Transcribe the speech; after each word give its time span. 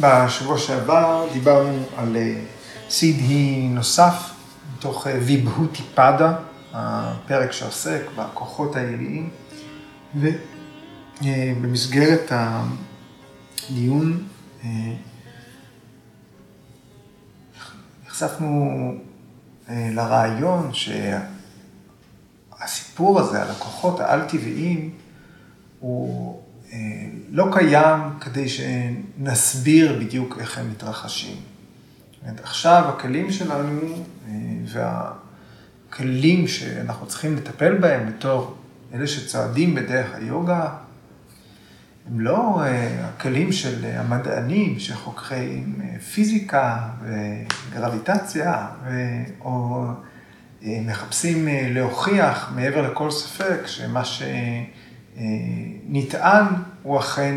בשבוע 0.00 0.58
שעבר 0.58 1.28
דיברנו 1.32 1.82
על 1.96 2.16
סידהי 2.90 3.68
נוסף, 3.68 4.30
מתוך 4.76 5.06
ויבהותי 5.26 5.82
פדה, 5.94 6.36
הפרק 6.72 7.52
שעוסק 7.52 8.02
בכוחות 8.16 8.76
העיליים, 8.76 9.30
ובמסגרת 11.22 12.32
הדיון 13.70 14.28
נחשפנו 18.06 18.94
לרעיון 19.68 20.70
שהסיפור 22.52 23.20
הזה 23.20 23.42
על 23.42 23.50
הכוחות 23.50 24.00
העל-טבעיים 24.00 24.90
הוא 25.80 26.42
לא 27.30 27.46
קיים 27.52 28.00
כדי 28.20 28.48
שנסביר 28.48 29.98
בדיוק 30.00 30.38
איך 30.40 30.58
הם 30.58 30.70
מתרחשים. 30.70 31.36
עכשיו 32.42 32.84
הכלים 32.88 33.32
שלנו 33.32 34.04
והכלים 34.66 36.48
שאנחנו 36.48 37.06
צריכים 37.06 37.36
לטפל 37.36 37.74
בהם 37.78 38.06
בתור 38.08 38.56
אלה 38.94 39.06
שצועדים 39.06 39.74
בדרך 39.74 40.14
היוגה, 40.14 40.68
הם 42.10 42.20
לא 42.20 42.62
הכלים 43.04 43.52
של 43.52 43.84
המדענים 43.84 44.78
שחוקרים 44.78 45.80
פיזיקה 46.14 46.88
וגרביטציה, 47.72 48.66
או 49.40 49.84
מחפשים 50.62 51.48
להוכיח 51.50 52.52
מעבר 52.54 52.90
לכל 52.90 53.10
ספק 53.10 53.66
שמה 53.66 54.02
שנטען 55.16 56.44
הוא 56.82 56.98
אכן 56.98 57.34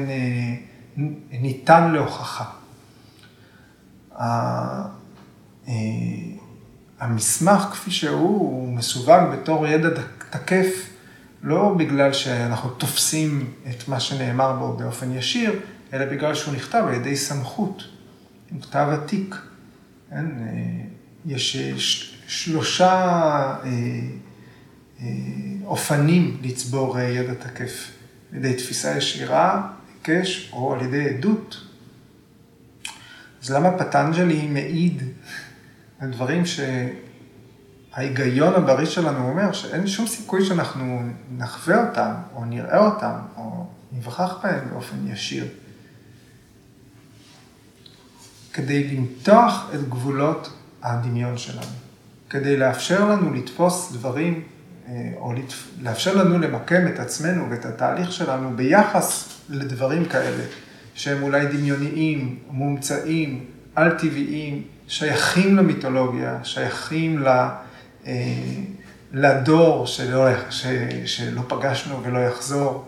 ניתן 1.31 1.91
להוכחה. 1.91 2.45
המסמך 6.99 7.61
כפי 7.61 7.91
שהוא, 7.91 8.39
הוא 8.39 8.73
מסווג 8.73 9.23
בתור 9.33 9.67
ידע 9.67 9.89
תקף, 10.29 10.89
לא 11.43 11.73
בגלל 11.77 12.13
שאנחנו 12.13 12.69
תופסים 12.69 13.53
את 13.69 13.87
מה 13.87 13.99
שנאמר 13.99 14.53
בו 14.53 14.73
באופן 14.77 15.11
ישיר, 15.11 15.59
אלא 15.93 16.05
בגלל 16.05 16.35
שהוא 16.35 16.53
נכתב 16.55 16.83
על 16.87 16.93
ידי 16.93 17.15
סמכות, 17.15 17.83
הוא 18.51 18.61
כתב 18.61 18.87
עתיק. 18.91 19.35
יש 21.25 21.57
שלושה 22.27 23.55
אופנים 25.65 26.37
לצבור 26.41 26.99
ידע 26.99 27.33
תקף, 27.33 27.91
על 28.31 28.37
ידי 28.37 28.53
תפיסה 28.53 28.97
ישירה, 28.97 29.69
היקש, 29.93 30.49
או 30.53 30.73
על 30.73 30.81
ידי 30.81 31.09
עדות. 31.09 31.61
אז 33.43 33.51
למה 33.51 33.77
פטנג'לי 33.77 34.47
מעיד 34.47 35.03
על 35.99 36.11
דברים 36.11 36.43
שההיגיון 37.95 38.53
הבריא 38.53 38.85
שלנו 38.85 39.29
אומר 39.29 39.51
שאין 39.51 39.87
שום 39.87 40.07
סיכוי 40.07 40.45
שאנחנו 40.45 41.01
נחווה 41.37 41.87
אותם, 41.87 42.13
או 42.35 42.45
נראה 42.45 42.85
אותם, 42.85 43.15
או 43.37 43.65
נבחח 43.91 44.37
בהם 44.43 44.69
באופן 44.69 45.07
ישיר. 45.07 45.47
כדי 48.53 48.83
למתוח 48.83 49.69
את 49.73 49.89
גבולות 49.89 50.53
הדמיון 50.81 51.37
שלנו, 51.37 51.71
כדי 52.29 52.57
לאפשר 52.57 53.09
לנו 53.09 53.33
לתפוס 53.33 53.91
דברים, 53.91 54.43
או 55.15 55.33
לאפשר 55.81 56.15
לנו 56.15 56.39
למקם 56.39 56.87
את 56.87 56.99
עצמנו 56.99 57.49
ואת 57.49 57.65
התהליך 57.65 58.11
שלנו 58.11 58.55
ביחס 58.55 59.29
לדברים 59.49 60.05
כאלה, 60.05 60.43
שהם 60.93 61.23
אולי 61.23 61.45
דמיוניים, 61.45 62.39
מומצאים, 62.49 63.45
על-טבעיים, 63.75 64.63
שייכים 64.87 65.57
למיתולוגיה, 65.57 66.39
שייכים 66.43 67.23
לדור 69.13 69.87
שלא, 69.87 70.27
שלא 71.05 71.41
פגשנו 71.47 72.03
ולא 72.03 72.19
יחזור, 72.19 72.85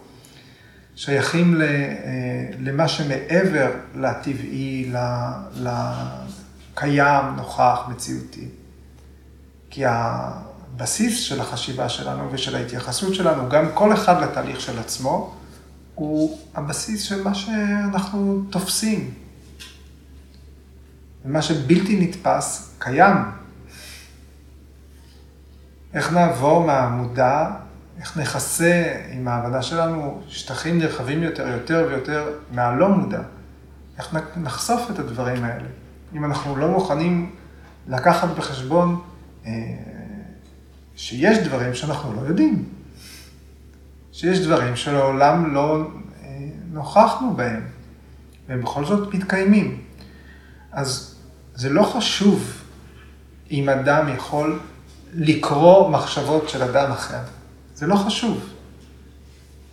שייכים 0.96 1.62
למה 2.60 2.88
שמעבר 2.88 3.72
לטבעי, 3.96 4.92
לקיים, 5.56 7.26
נוכח, 7.38 7.80
מציאותי. 7.90 8.48
כי 9.70 9.84
הבסיס 10.82 11.20
של 11.20 11.42
החשיבה 11.42 11.90
שלנו 11.90 12.32
ושל 12.32 12.56
ההתייחסות 12.56 13.16
שלנו, 13.16 13.50
גם 13.50 13.66
כל 13.74 13.94
אחד 13.94 14.24
לתהליך 14.24 14.62
של 14.62 14.80
עצמו, 14.80 15.36
הוא 15.96 16.40
הבסיס 16.56 17.04
של 17.04 17.24
מה 17.24 17.36
שאנחנו 17.36 18.44
תופסים. 18.50 19.14
ומה 21.26 21.42
שבלתי 21.42 22.00
נתפס, 22.00 22.76
קיים. 22.80 23.16
איך 25.94 26.14
נעבור 26.14 26.64
מהמודע, 26.66 27.50
איך 28.00 28.18
נכסה 28.18 28.94
עם 29.12 29.28
ההבנה 29.28 29.62
שלנו 29.62 30.22
שטחים 30.28 30.80
נרחבים 30.80 31.24
יותר, 31.24 31.48
יותר 31.48 31.86
ויותר 31.90 32.30
מהלא 32.52 32.90
מודע. 32.90 33.22
איך 33.98 34.16
נחשוף 34.38 34.92
את 34.92 35.00
הדברים 35.00 35.44
האלה. 35.44 35.68
אם 36.14 36.26
אנחנו 36.26 36.56
לא 36.56 36.68
מוכנים 36.68 37.36
לקחת 37.88 38.30
בחשבון 38.30 39.02
שיש 41.02 41.38
דברים 41.38 41.76
שאנחנו 41.76 42.14
לא 42.14 42.22
יודעים. 42.28 42.66
שיש 44.12 44.40
דברים 44.40 44.76
שלעולם 44.76 45.54
לא 45.54 45.88
נוכחנו 46.72 47.34
בהם, 47.36 47.62
והם 48.48 48.62
בכל 48.62 48.86
זאת 48.86 49.14
מתקיימים. 49.14 49.82
אז 50.72 51.16
זה 51.56 51.70
לא 51.70 51.84
חשוב 51.84 52.64
אם 53.52 53.70
אדם 53.70 54.10
יכול 54.16 54.60
לקרוא 55.14 55.90
מחשבות 55.90 56.50
של 56.50 56.64
אדם 56.64 56.92
אחר. 56.92 57.22
זה 57.76 57.88
לא 57.88 57.96
חשוב. 57.96 58.50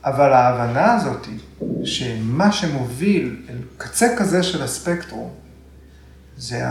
אבל 0.05 0.33
ההבנה 0.33 0.95
הזאת 0.95 1.27
היא 1.27 1.39
שמה 1.85 2.53
שמוביל 2.53 3.47
אל 3.49 3.59
קצה 3.77 4.17
כזה 4.19 4.43
של 4.43 4.63
הספקטרום, 4.63 5.31
זה 6.37 6.63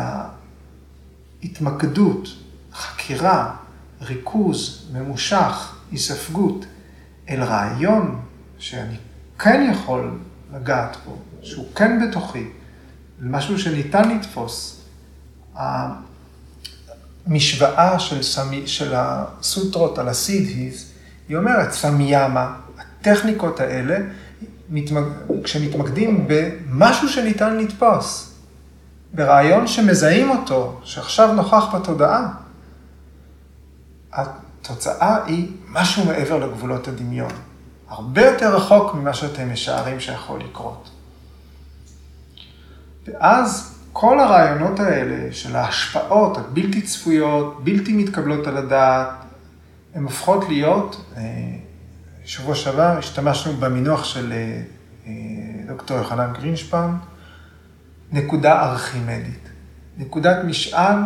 ההתמקדות, 1.44 2.28
חקירה, 2.74 3.56
ריכוז, 4.02 4.90
ממושך, 4.94 5.76
היספגות, 5.92 6.66
אל 7.30 7.44
רעיון 7.44 8.20
שאני 8.58 8.98
כן 9.40 9.70
יכול 9.72 10.20
לגעת 10.54 10.98
בו, 11.06 11.18
שהוא 11.42 11.66
כן 11.76 12.08
בתוכי, 12.08 12.48
משהו 13.22 13.60
שניתן 13.60 14.10
לתפוס. 14.10 14.82
המשוואה 17.26 18.00
של, 18.00 18.24
סמי, 18.24 18.68
של 18.68 18.94
הסוטרות 18.96 19.98
על 19.98 20.08
הסידהיז, 20.08 20.92
היא 21.30 21.38
אומרת, 21.38 21.72
סמיאמה, 21.72 22.56
הטכניקות 22.78 23.60
האלה, 23.60 23.98
מתמק... 24.70 25.04
כשמתמקדים 25.44 26.28
במשהו 26.28 27.10
שניתן 27.10 27.58
לתפוס, 27.58 28.34
ברעיון 29.14 29.68
שמזהים 29.68 30.30
אותו, 30.30 30.80
שעכשיו 30.84 31.34
נוכח 31.34 31.76
בתודעה, 31.76 32.34
התוצאה 34.14 35.26
היא 35.26 35.52
משהו 35.70 36.06
מעבר 36.06 36.38
לגבולות 36.38 36.88
הדמיון. 36.88 37.32
הרבה 37.88 38.26
יותר 38.26 38.56
רחוק 38.56 38.96
ממה 38.96 39.14
שאתם 39.14 39.54
משערים 39.54 40.00
שיכול 40.00 40.40
לקרות. 40.40 40.90
ואז 43.08 43.78
כל 43.94 44.20
הרעיונות 44.20 44.80
האלה 44.80 45.34
של 45.34 45.56
ההשפעות 45.56 46.38
הבלתי 46.38 46.82
צפויות, 46.82 47.64
בלתי 47.64 47.94
מתקבלות 47.94 48.48
על 48.48 48.58
הדעת, 48.58 49.10
הן 49.96 50.04
הופכות 50.04 50.50
להיות, 50.50 51.14
שבוע 52.26 52.56
שעבר 52.56 52.98
השתמשנו 52.98 53.54
במינוח 53.54 54.04
של 54.04 54.34
דוקטור 55.68 55.98
יוחנן 55.98 56.34
גרינשפן, 56.34 56.92
נקודה 58.12 58.64
ארכימדית. 58.64 59.50
נקודת 59.98 60.38
משען 60.46 61.04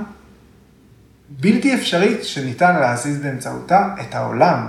בלתי 1.39 1.75
אפשרית 1.75 2.24
שניתן 2.24 2.80
להזיז 2.80 3.22
באמצעותה 3.22 3.95
את 4.01 4.16
העולם. 4.16 4.68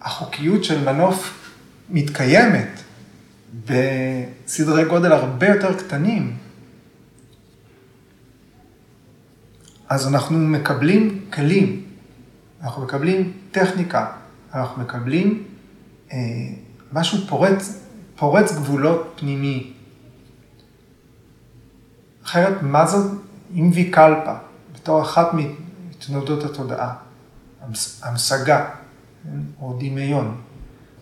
החוקיות 0.00 0.64
של 0.64 0.84
מנוף 0.84 1.50
מתקיימת 1.90 2.68
בסדרי 3.66 4.84
גודל 4.84 5.12
הרבה 5.12 5.46
יותר 5.48 5.78
קטנים. 5.78 6.36
אז 9.88 10.08
אנחנו 10.08 10.38
מקבלים 10.38 11.24
כלים, 11.32 11.84
אנחנו 12.62 12.82
מקבלים 12.82 13.32
טכניקה, 13.50 14.06
אנחנו 14.54 14.82
מקבלים 14.82 15.44
אה, 16.12 16.18
משהו 16.92 17.26
פורץ, 17.26 17.80
פורץ 18.16 18.52
גבולות 18.52 19.14
פנימי. 19.20 19.72
אחרת, 22.28 22.62
מה 22.62 22.86
זאת 22.86 23.10
אינביקלפה, 23.54 24.34
בתור 24.74 25.02
אחת 25.02 25.28
מתנודות 25.32 26.44
התודעה, 26.44 26.94
המשגה, 28.02 28.70
או 29.60 29.78
דמיון. 29.80 30.40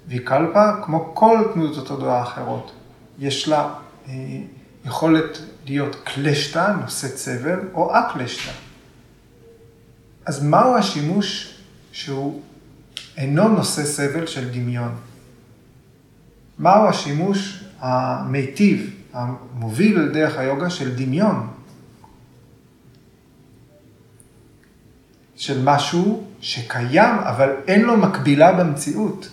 ויקלפה, 0.08 0.82
כמו 0.82 1.10
כל 1.14 1.38
תנודות 1.54 1.86
התודעה 1.86 2.18
האחרות, 2.18 2.72
יש 3.18 3.48
לה 3.48 3.74
אה, 4.08 4.12
יכולת 4.84 5.38
להיות 5.64 5.96
קלשתא, 6.04 6.72
נושא 6.82 7.08
צבל, 7.08 7.60
או 7.74 7.92
אקלשתא. 7.98 8.52
אז 10.26 10.44
מהו 10.44 10.76
השימוש 10.76 11.56
שהוא 11.92 12.42
אינו 13.16 13.48
נושא 13.48 13.84
סבל 13.84 14.26
של 14.26 14.48
דמיון? 14.48 14.94
מהו 16.58 16.88
השימוש 16.88 17.64
המיטיב, 17.78 18.90
המוביל 19.16 19.98
על 19.98 20.08
דרך 20.12 20.38
היוגה 20.38 20.70
של 20.70 20.94
דמיון? 20.96 21.48
של 25.36 25.62
משהו 25.64 26.24
שקיים, 26.40 27.14
אבל 27.18 27.50
אין 27.66 27.82
לו 27.82 27.96
מקבילה 27.96 28.52
במציאות. 28.52 29.28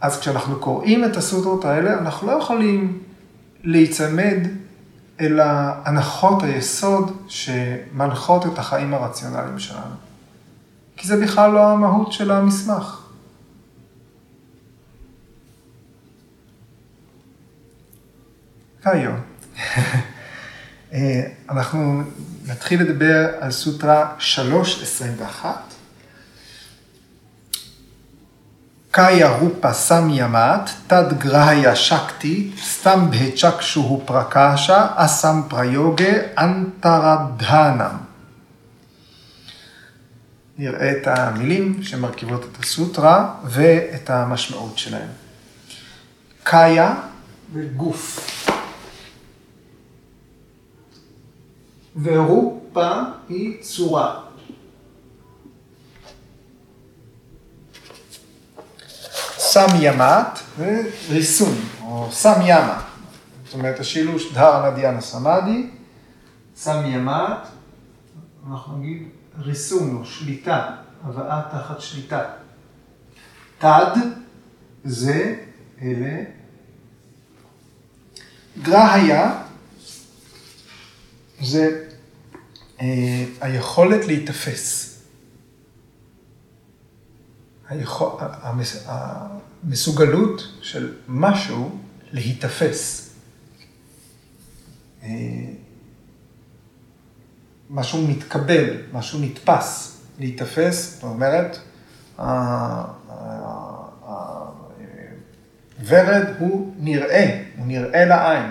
אז 0.00 0.20
כשאנחנו 0.20 0.56
קוראים 0.56 1.04
את 1.04 1.16
הסוטרות 1.16 1.64
האלה, 1.64 1.98
אנחנו 1.98 2.26
לא 2.26 2.32
יכולים 2.32 3.02
להיצמד 3.62 4.38
אל 5.20 5.40
הנחות 5.84 6.42
היסוד 6.42 7.16
שמנחות 7.28 8.46
את 8.46 8.58
החיים 8.58 8.94
הרציונליים 8.94 9.58
שלנו. 9.58 9.94
כי 10.96 11.08
זה 11.08 11.20
בכלל 11.22 11.50
לא 11.50 11.70
המהות 11.70 12.12
של 12.12 12.30
המסמך. 12.30 13.01
והיום, 18.84 19.20
אה, 20.92 21.22
אנחנו 21.50 22.02
נתחיל 22.46 22.82
לדבר 22.82 23.28
על 23.40 23.50
סוטרה 23.50 24.14
3.21. 25.40 25.46
קאיה 28.90 29.36
רופה 29.36 29.72
סמיאמט, 29.72 30.70
תד 30.86 31.18
גרהיה 31.18 31.76
שקטי, 31.76 32.52
סתם 32.62 33.10
בהצ'קשו 33.10 34.02
פרקשה, 34.04 34.86
אסם 34.94 35.42
פריוגה, 35.48 36.12
אנטרדהנם. 36.38 37.96
נראה 40.58 40.92
את 40.92 41.06
המילים 41.06 41.82
שמרכיבות 41.82 42.44
את 42.44 42.62
הסוטרה 42.62 43.34
ואת 43.44 44.10
המשמעות 44.10 44.78
שלהם. 44.78 45.08
קאיה 46.42 46.94
וגוף. 47.52 48.18
ורופה 51.96 52.92
היא 53.28 53.62
צורה. 53.62 54.20
סם 59.38 59.66
ימת 59.80 60.38
וריסון, 60.58 61.54
או 61.82 62.08
סם 62.12 62.40
ימה. 62.44 62.82
זאת 63.44 63.54
אומרת, 63.54 63.80
השילוש 63.80 64.32
דר 64.32 64.70
נדיאנה 64.70 65.00
סמאדי, 65.00 65.70
סם 66.56 66.82
ימת, 66.86 67.38
אנחנו 68.50 68.78
נגיד 68.78 69.08
ריסון 69.38 69.96
או 69.96 70.04
שליטה, 70.04 70.70
הבאה 71.04 71.42
תחת 71.50 71.80
שליטה. 71.80 72.22
תד 73.58 73.96
זה 74.84 75.36
אלה. 75.82 76.22
גרהיה 78.62 79.42
זה 81.42 81.84
אה, 82.80 83.24
היכולת 83.40 84.06
להיתפס. 84.06 84.88
המסוגלות 88.86 90.42
של 90.62 90.94
משהו 91.08 91.78
להיתפס. 92.12 93.10
אה, 95.02 95.08
משהו 97.70 98.06
מתקבל, 98.06 98.76
משהו 98.92 99.18
נתפס, 99.18 100.00
להיתפס, 100.18 100.94
זאת 100.94 101.02
אומרת, 101.02 101.58
ורד 105.84 106.24
הוא 106.38 106.74
נראה, 106.78 107.42
הוא 107.56 107.66
נראה 107.66 108.04
לעין. 108.04 108.50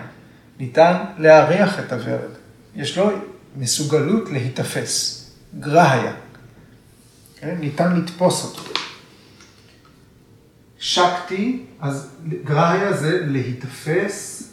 ניתן 0.60 0.96
להריח 1.18 1.80
את 1.80 1.92
הוורד. 1.92 2.41
יש 2.76 2.98
לו 2.98 3.12
מסוגלות 3.56 4.30
להיתפס, 4.30 5.26
גרהיה. 5.60 6.14
כן? 7.36 7.58
ניתן 7.60 7.96
לתפוס 8.02 8.44
אותו. 8.44 8.72
שקטי, 10.80 11.66
אז 11.80 12.10
גרהיה 12.44 12.94
זה 12.94 13.26
להיתפס, 13.26 14.44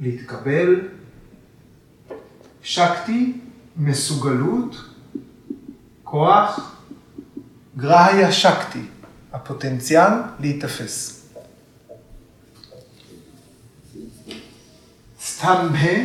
להתקבל. 0.00 0.80
שקטי, 2.62 3.40
מסוגלות, 3.76 4.76
כוח, 6.04 6.76
גרהיה 7.76 8.32
שקטי, 8.32 8.82
הפוטנציאל 9.32 10.12
להיתפס. 10.40 11.17
סטמבה 15.38 15.98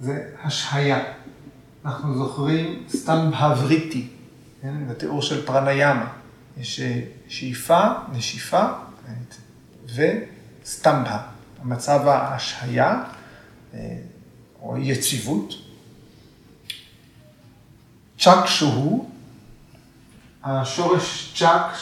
זה 0.00 0.28
השהיה. 0.42 1.04
אנחנו 1.84 2.18
זוכרים 2.18 2.84
סטמבה 2.88 3.54
וריטי, 3.60 4.08
כן? 4.62 4.88
בתיאור 4.88 5.22
של 5.22 5.46
פרניאמה. 5.46 6.12
יש 6.56 6.80
אה, 6.80 7.00
שאיפה, 7.28 7.80
נשיפה 8.12 8.64
וסטמבה, 9.94 11.22
המצב 11.62 12.06
ההשהיה 12.06 13.04
אה, 13.74 13.96
או 14.62 14.76
יציבות. 14.76 15.54
צ'אק 18.18 18.46
שהוא, 18.46 19.10
השורש 20.44 21.34
צ'אק, 21.38 21.72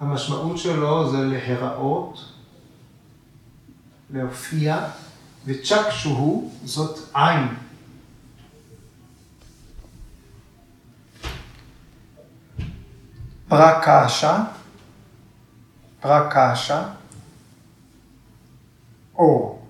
המשמעות 0.00 0.58
שלו 0.58 1.10
זה 1.10 1.18
להיראות, 1.18 2.35
להופיע, 4.10 4.88
וצ'ק 5.46 5.90
שהוא 5.90 6.52
זאת 6.64 6.98
עין. 7.14 7.48
פרקשה, 13.48 14.44
פרקשה, 16.00 16.88
אור, 19.14 19.68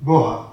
בוהק. 0.00 0.50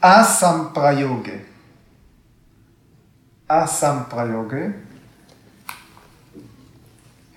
אסם 0.00 0.64
פריוגה, 0.74 1.32
אסם 3.48 3.98
פריוגה, 4.08 4.66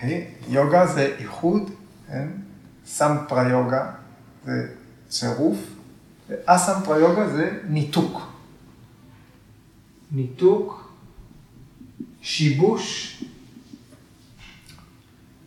אוקיי? 0.02 0.28
יוגה 0.48 0.88
זה 0.88 1.16
איחוד, 1.20 1.70
כן? 2.08 2.28
סמפרה 2.86 3.50
יוגה 3.50 3.92
זה 4.46 4.68
צירוף, 5.10 5.58
ואסמפרה 6.30 7.00
יוגה 7.00 7.30
זה 7.30 7.60
ניתוק. 7.70 8.22
ניתוק, 10.12 10.94
שיבוש, 12.22 13.24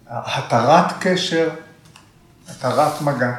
התרת 0.06 0.92
קשר, 1.00 1.50
התרת 2.48 3.02
מגע. 3.02 3.36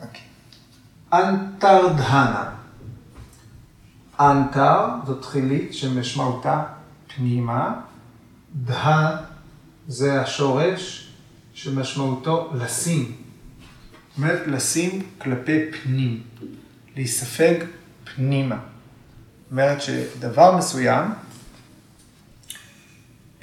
אוקיי. 0.00 0.20
אנטרדהנה. 1.12 2.50
אנטר 4.20 4.86
זו 5.06 5.14
תחילית 5.14 5.74
שמשמעותה 5.74 6.62
פנימה, 7.16 7.74
דה 8.54 9.16
זה 9.88 10.20
השורש 10.20 11.12
שמשמעותו 11.54 12.50
לשים. 12.54 13.12
זאת 14.08 14.18
אומרת, 14.18 14.46
לשים 14.46 15.02
כלפי 15.18 15.72
פנים, 15.72 16.22
להיספג 16.96 17.54
פנימה. 18.14 18.56
זאת 18.56 19.50
אומרת 19.50 19.82
שדבר 19.82 20.56
מסוים 20.56 21.10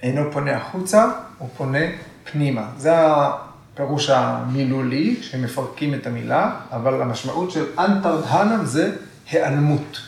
אינו 0.03 0.31
פונה 0.31 0.57
החוצה, 0.57 1.11
הוא 1.37 1.49
פונה 1.57 1.85
פנימה. 2.31 2.71
זה 2.77 2.91
הפירוש 2.95 4.09
המילולי, 4.09 5.23
שמפרקים 5.23 5.93
את 5.93 6.07
המילה, 6.07 6.59
אבל 6.71 7.01
המשמעות 7.01 7.51
של 7.51 7.65
אנטרדהנם 7.79 8.65
זה 8.65 8.95
היעלמות. 9.31 10.01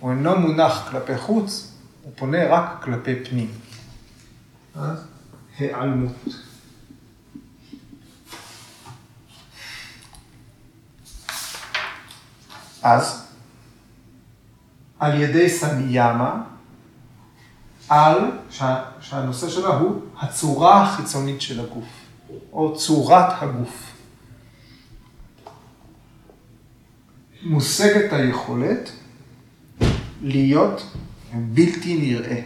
הוא 0.00 0.10
אינו 0.10 0.38
מונח 0.38 0.88
כלפי 0.90 1.18
חוץ, 1.18 1.69
הוא 2.02 2.12
פונה 2.16 2.48
רק 2.48 2.82
כלפי 2.84 3.24
פנים. 3.24 3.50
אז 4.74 5.04
העלמות. 5.58 6.12
אז 12.82 13.26
על 14.98 15.20
ידי 15.22 15.48
סמיאמה, 15.48 16.42
על, 17.88 18.30
שה, 18.50 18.84
שהנושא 19.00 19.48
שלה 19.48 19.68
הוא 19.68 20.02
הצורה 20.18 20.82
החיצונית 20.82 21.40
של 21.40 21.60
הגוף, 21.60 21.88
או 22.52 22.76
צורת 22.76 23.42
הגוף. 23.42 23.92
מושגת 27.42 28.12
היכולת 28.12 28.90
להיות 30.22 30.82
בלתי 31.34 31.96
נראה. 31.96 32.40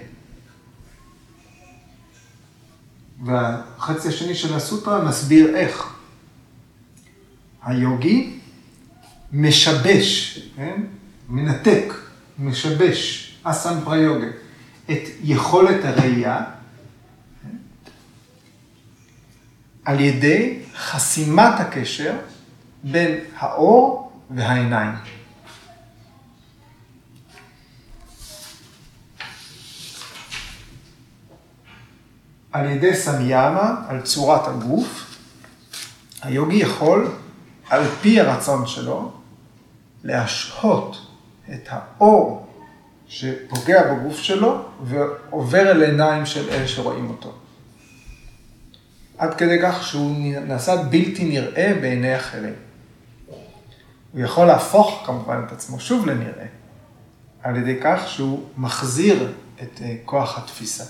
והחצי 3.24 4.08
השני 4.08 4.34
של 4.34 4.54
הסוטרה 4.54 5.04
מסביר 5.04 5.56
איך. 5.56 5.94
היוגי 7.62 8.38
משבש, 9.32 10.38
כן? 10.56 10.80
מנתק, 11.28 11.94
משבש, 12.38 13.30
אסן 13.42 13.80
פריוגה, 13.84 14.26
את 14.90 15.02
יכולת 15.22 15.84
הראייה 15.84 16.44
כן? 17.42 17.56
על 19.84 20.00
ידי 20.00 20.58
חסימת 20.76 21.60
הקשר 21.60 22.16
בין 22.84 23.18
האור 23.36 24.12
והעיניים. 24.30 24.94
על 32.54 32.70
ידי 32.70 32.94
סמיאמה, 32.96 33.74
על 33.88 34.00
צורת 34.00 34.48
הגוף, 34.48 35.16
היוגי 36.22 36.56
יכול, 36.56 37.10
על 37.68 37.84
פי 38.00 38.20
הרצון 38.20 38.66
שלו, 38.66 39.12
להשהות 40.04 41.06
את 41.54 41.68
האור 41.68 42.46
שפוגע 43.06 43.94
בגוף 43.94 44.18
שלו 44.18 44.64
ועובר 44.84 45.70
אל 45.70 45.82
עיניים 45.82 46.26
של 46.26 46.50
אלה 46.50 46.68
שרואים 46.68 47.10
אותו. 47.10 47.32
עד 49.18 49.34
כדי 49.34 49.58
כך 49.62 49.86
שהוא 49.86 50.16
נעשה 50.46 50.76
בלתי 50.76 51.24
נראה 51.24 51.72
בעיני 51.80 52.16
אחרים. 52.16 52.54
הוא 54.12 54.20
יכול 54.20 54.46
להפוך 54.46 55.02
כמובן 55.06 55.42
את 55.46 55.52
עצמו 55.52 55.80
שוב 55.80 56.06
לנראה, 56.06 56.46
על 57.42 57.56
ידי 57.56 57.76
כך 57.82 58.08
שהוא 58.08 58.42
מחזיר 58.56 59.32
את 59.62 59.80
אה, 59.82 59.96
כוח 60.04 60.38
התפיסה. 60.38 60.84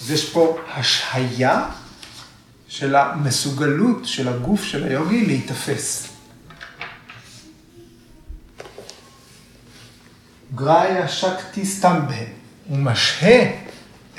אז 0.00 0.10
יש 0.10 0.30
פה 0.30 0.58
השהיה 0.74 1.70
של 2.68 2.96
המסוגלות 2.96 4.04
של 4.04 4.28
הגוף 4.28 4.62
של 4.62 4.84
היוגי 4.84 5.26
להיתפס. 5.26 6.08
גראיה 10.54 11.08
שקטי 11.08 11.66
סטמבה, 11.66 12.24
הוא 12.68 12.78
משהה 12.78 13.50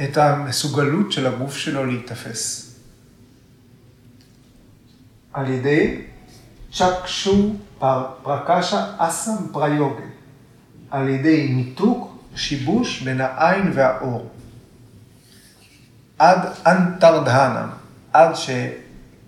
את 0.04 0.18
המסוגלות 0.18 1.12
של 1.12 1.28
הגוף 1.28 1.56
שלו 1.58 1.86
להיתפס. 1.86 2.76
על 5.34 5.50
ידי 5.50 6.02
צ'קשו 6.74 7.54
פרקשה 8.24 8.92
אסם 8.98 9.48
פריוגה, 9.52 10.04
על 10.92 11.10
ידי 11.10 11.48
ניתוק, 11.48 12.18
שיבוש 12.36 13.02
בין 13.02 13.22
העין 13.22 13.72
והאור. 13.74 14.30
עד 16.20 16.40
אנטרדהנה, 16.66 17.68
עד 18.14 18.36
שהוא 18.36 18.70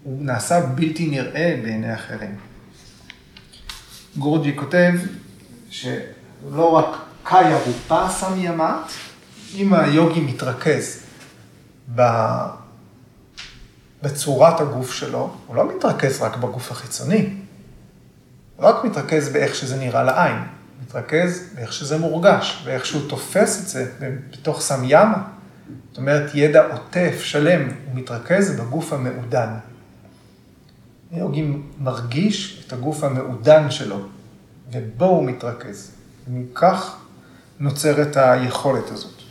נעשה 0.06 0.62
בלתי 0.62 1.08
נראה 1.08 1.60
בעיני 1.64 1.94
אחרים. 1.94 2.36
גורג'י 4.18 4.56
כותב 4.56 4.94
שלא 5.70 6.72
רק 6.72 6.98
קאיה 7.24 7.58
רופה 7.66 8.10
סמיימת, 8.10 8.92
אם 9.56 9.74
היוגי 9.74 10.22
מתרכז 10.22 11.04
בצורת 14.04 14.62
הגוף 14.62 14.94
שלו, 14.94 15.36
הוא 15.48 15.56
לא 15.56 15.76
מתרכז 15.76 16.22
רק 16.22 16.38
בגוף 16.38 16.72
החיצוני, 16.72 17.34
הוא 18.56 18.66
רק 18.66 18.84
מתרכז 18.86 19.30
באיך 19.30 19.56
שזה 19.56 19.76
נראה 19.76 20.04
לעין, 20.04 20.38
מתרכז 20.84 21.44
באיך 21.56 21.74
שזה 21.74 21.98
מורגש, 21.98 22.62
באיך 22.66 22.86
שהוא 22.86 23.10
תופס 23.10 23.62
את 23.62 23.68
זה 23.68 23.92
בתוך 24.32 24.62
סמיימה. 24.62 25.37
זאת 25.90 25.98
אומרת, 25.98 26.32
ידע 26.34 26.66
עוטף, 26.72 27.22
שלם, 27.24 27.62
הוא 27.68 27.96
מתרכז 27.96 28.60
בגוף 28.60 28.94
המעודן. 28.94 29.50
יוגי 31.12 31.54
מרגיש 31.80 32.64
את 32.68 32.74
הגוף 32.74 33.04
המעודן 33.04 33.72
שלו, 33.72 34.00
ובו 34.72 35.06
הוא 35.06 35.26
מתרכז. 35.26 35.92
ומכך 36.28 36.96
נוצרת 37.60 38.18
היכולת 38.18 38.92
הזאת. 38.92 39.22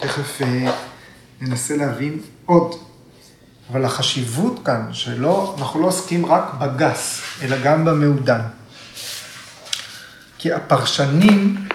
תכף 0.00 0.42
אה, 0.42 0.72
ננסה 1.40 1.76
להבין 1.76 2.20
עוד. 2.46 2.74
אבל 3.70 3.84
החשיבות 3.84 4.60
כאן, 4.64 4.88
שלא, 4.92 5.56
אנחנו 5.58 5.80
לא 5.80 5.86
עוסקים 5.86 6.26
רק 6.26 6.54
בגס, 6.54 7.20
אלא 7.42 7.56
גם 7.64 7.84
במעודן. 7.84 8.40
כי 10.38 10.52
הפרשנים 10.52 11.68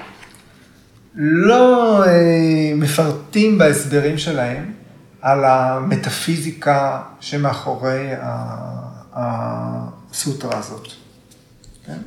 לא 1.16 2.04
אה, 2.06 2.72
מפרטים 2.76 3.58
בהסברים 3.58 4.18
שלהם 4.18 4.74
על 5.22 5.46
המטאפיזיקה 5.46 7.02
שמאחורי 7.20 8.10
הסוטרה 9.14 10.58
הזאת. 10.58 10.88
כן? 11.86 11.98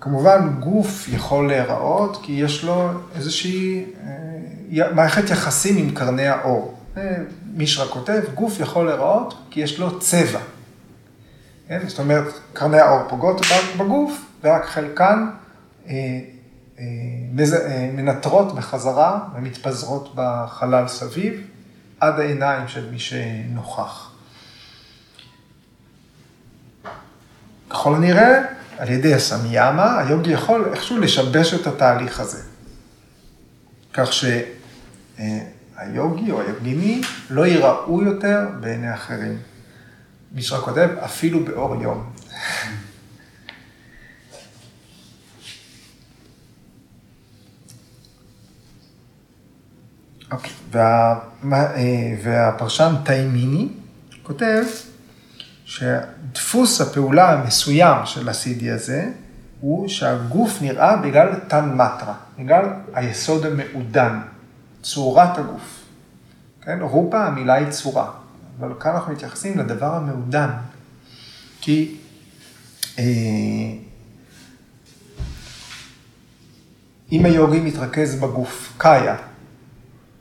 כמובן, 0.00 0.48
גוף 0.60 1.08
יכול 1.08 1.48
להיראות 1.48 2.20
כי 2.22 2.32
יש 2.32 2.64
לו 2.64 2.90
איזושהי 3.14 3.84
אה, 4.80 4.92
מערכת 4.92 5.30
יחסים 5.30 5.76
עם 5.76 5.90
קרני 5.94 6.26
האור. 6.26 6.78
אה, 6.96 7.16
מישרה 7.54 7.88
כותב, 7.88 8.20
גוף 8.34 8.60
יכול 8.60 8.86
להיראות 8.86 9.34
כי 9.50 9.60
יש 9.60 9.78
לו 9.78 10.00
צבע. 10.00 10.40
כן? 11.68 11.88
זאת 11.88 11.98
אומרת, 11.98 12.32
קרני 12.52 12.78
האור 12.78 13.08
פוגעות 13.08 13.40
בגוף, 13.78 14.24
ורק 14.42 14.64
חלקן 14.64 15.26
אה, 15.86 15.94
אה, 16.78 16.84
אה, 17.54 17.90
מנטרות 17.92 18.54
בחזרה 18.54 19.20
ומתפזרות 19.34 20.12
בחלל 20.14 20.88
סביב, 20.88 21.46
עד 22.00 22.20
העיניים 22.20 22.68
של 22.68 22.90
מי 22.90 22.98
שנוכח. 22.98 24.12
ככל 27.70 27.94
הנראה, 27.94 28.42
על 28.78 28.90
ידי 28.90 29.14
הסמיאמה, 29.14 29.98
היוגי 29.98 30.30
יכול 30.30 30.68
איכשהו 30.72 30.98
לשבש 30.98 31.54
את 31.54 31.66
התהליך 31.66 32.20
הזה. 32.20 32.42
כך 33.92 34.10
שהיוגי 35.18 36.30
או 36.30 36.40
היוגיני 36.40 37.00
לא 37.30 37.46
ייראו 37.46 38.02
יותר 38.02 38.46
בעיני 38.60 38.94
אחרים. 38.94 39.38
מישהו 40.34 40.56
כותב, 40.56 40.88
אפילו 41.04 41.44
באור 41.44 41.82
יום. 41.82 42.12
אוקיי, 50.32 50.50
וה, 50.70 51.18
אה, 51.52 52.14
והפרשן 52.22 52.94
טיימיני 53.04 53.68
כותב 54.22 54.64
שדפוס 55.64 56.80
הפעולה 56.80 57.32
המסוים 57.32 58.06
של 58.06 58.28
הסידי 58.28 58.70
הזה 58.70 59.10
הוא 59.60 59.88
שהגוף 59.88 60.62
נראה 60.62 60.96
בגלל 60.96 61.28
תן 61.48 61.74
מטרה, 61.74 62.14
בגלל 62.38 62.64
היסוד 62.94 63.46
המעודן, 63.46 64.20
צורת 64.82 65.38
הגוף. 65.38 65.84
כן, 66.62 66.78
רופה 66.80 67.24
המילה 67.24 67.54
היא 67.54 67.70
צורה. 67.70 68.21
אבל 68.58 68.72
כאן 68.80 68.90
אנחנו 68.94 69.12
מתייחסים 69.12 69.58
לדבר 69.58 69.94
המעודן. 69.94 70.50
כי 71.60 71.96
אה, 72.98 73.04
אם 77.12 77.24
היוגי 77.24 77.60
מתרכז 77.60 78.20
בגוף, 78.20 78.74
קאיה, 78.78 79.16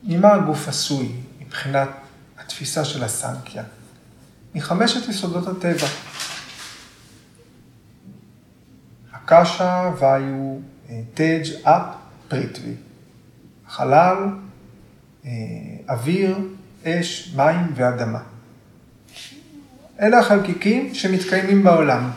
ממה 0.04 0.34
הגוף 0.34 0.68
עשוי 0.68 1.12
מבחינת 1.40 1.90
התפיסה 2.38 2.86
של 2.86 3.04
הסנקיה? 3.04 3.64
מחמשת 4.56 5.10
יסודות 5.10 5.48
הטבע. 5.48 5.88
הקשה 9.14 9.92
והיו 10.00 10.60
תג' 11.14 11.44
אפ 11.64 11.84
פריטבי. 12.28 12.74
חלל, 13.68 14.18
אה, 15.26 15.32
אוויר, 15.90 16.38
אש, 16.86 17.34
מים 17.36 17.72
ואדמה. 17.76 18.20
אלה 20.02 20.20
החלקיקים 20.20 20.96
שמתקיימים 20.96 21.64
בעולם. 21.64 22.10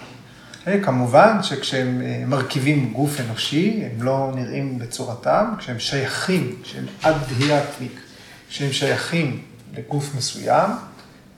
כמובן 0.82 1.42
שכשהם 1.42 2.02
אה, 2.04 2.24
מרכיבים 2.26 2.92
גוף 2.92 3.20
אנושי, 3.20 3.82
הם 3.84 4.02
לא 4.02 4.32
נראים 4.34 4.78
בצורתם, 4.78 5.54
כשהם 5.58 5.78
שייכים, 5.78 6.56
כשהם 6.62 6.84
אדהיאטמיק, 7.02 8.00
כשהם 8.48 8.72
שייכים 8.72 9.42
לגוף 9.76 10.14
מסוים, 10.16 10.70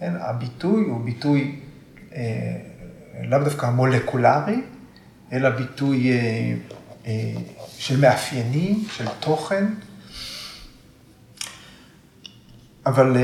כן, 0.00 0.12
הביטוי 0.20 0.84
הוא 0.84 1.04
ביטוי 1.04 1.60
אה, 2.14 2.22
לאו 3.28 3.38
דווקא 3.38 3.66
מולקולרי, 3.66 4.60
אלא 5.32 5.50
ביטוי 5.50 6.12
של 7.78 8.00
מאפיינים, 8.00 8.84
של 8.96 9.04
תוכן. 9.20 9.64
אבל 12.86 13.16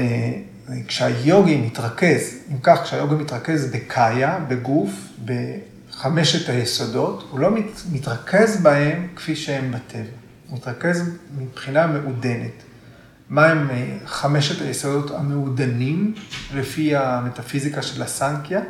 כשהיוגי 0.87 1.57
מתרכז, 1.57 2.35
אם 2.53 2.59
כך, 2.63 2.83
כשהיוגי 2.83 3.15
מתרכז 3.15 3.71
בקאיה, 3.71 4.39
בגוף, 4.49 4.91
בחמשת 5.25 6.49
היסודות, 6.49 7.29
הוא 7.31 7.41
לא 7.41 7.51
מתרכז 7.93 8.63
בהם 8.63 9.09
כפי 9.17 9.37
שהם 9.37 9.73
בטבע. 9.73 10.03
הוא 10.49 10.59
מתרכז 10.59 11.11
מבחינה 11.39 11.87
מעודנת. 11.87 12.63
מהם 13.29 13.69
חמשת 14.07 14.63
היסודות 14.63 15.11
המעודנים 15.11 16.15
לפי 16.55 16.97
המטאפיזיקה 16.97 17.83
של 17.83 18.03
הסנקיה? 18.03 18.61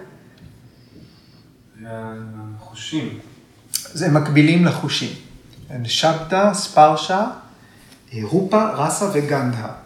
החושים. 1.87 3.19
זה 3.73 4.11
מקבילים 4.11 4.65
לחושים. 4.65 5.09
שבתא, 5.85 6.55
ספרשה, 6.55 7.27
רופה, 8.23 8.71
רסה 8.71 9.11
וגנדה. 9.15 9.82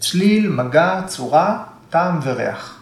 צליל, 0.00 0.50
מגע, 0.50 1.00
צורה, 1.06 1.64
טעם 1.90 2.20
וריח. 2.22 2.80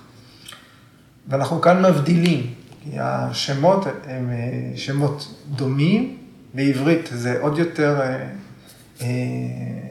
ואנחנו 1.28 1.60
כאן 1.60 1.82
מבדילים, 1.82 2.54
כי 2.84 2.90
השמות 3.00 3.86
הם 4.06 4.30
שמות 4.76 5.44
דומים, 5.48 6.16
בעברית 6.54 7.08
זה 7.12 7.38
עוד 7.40 7.58
יותר 7.58 8.00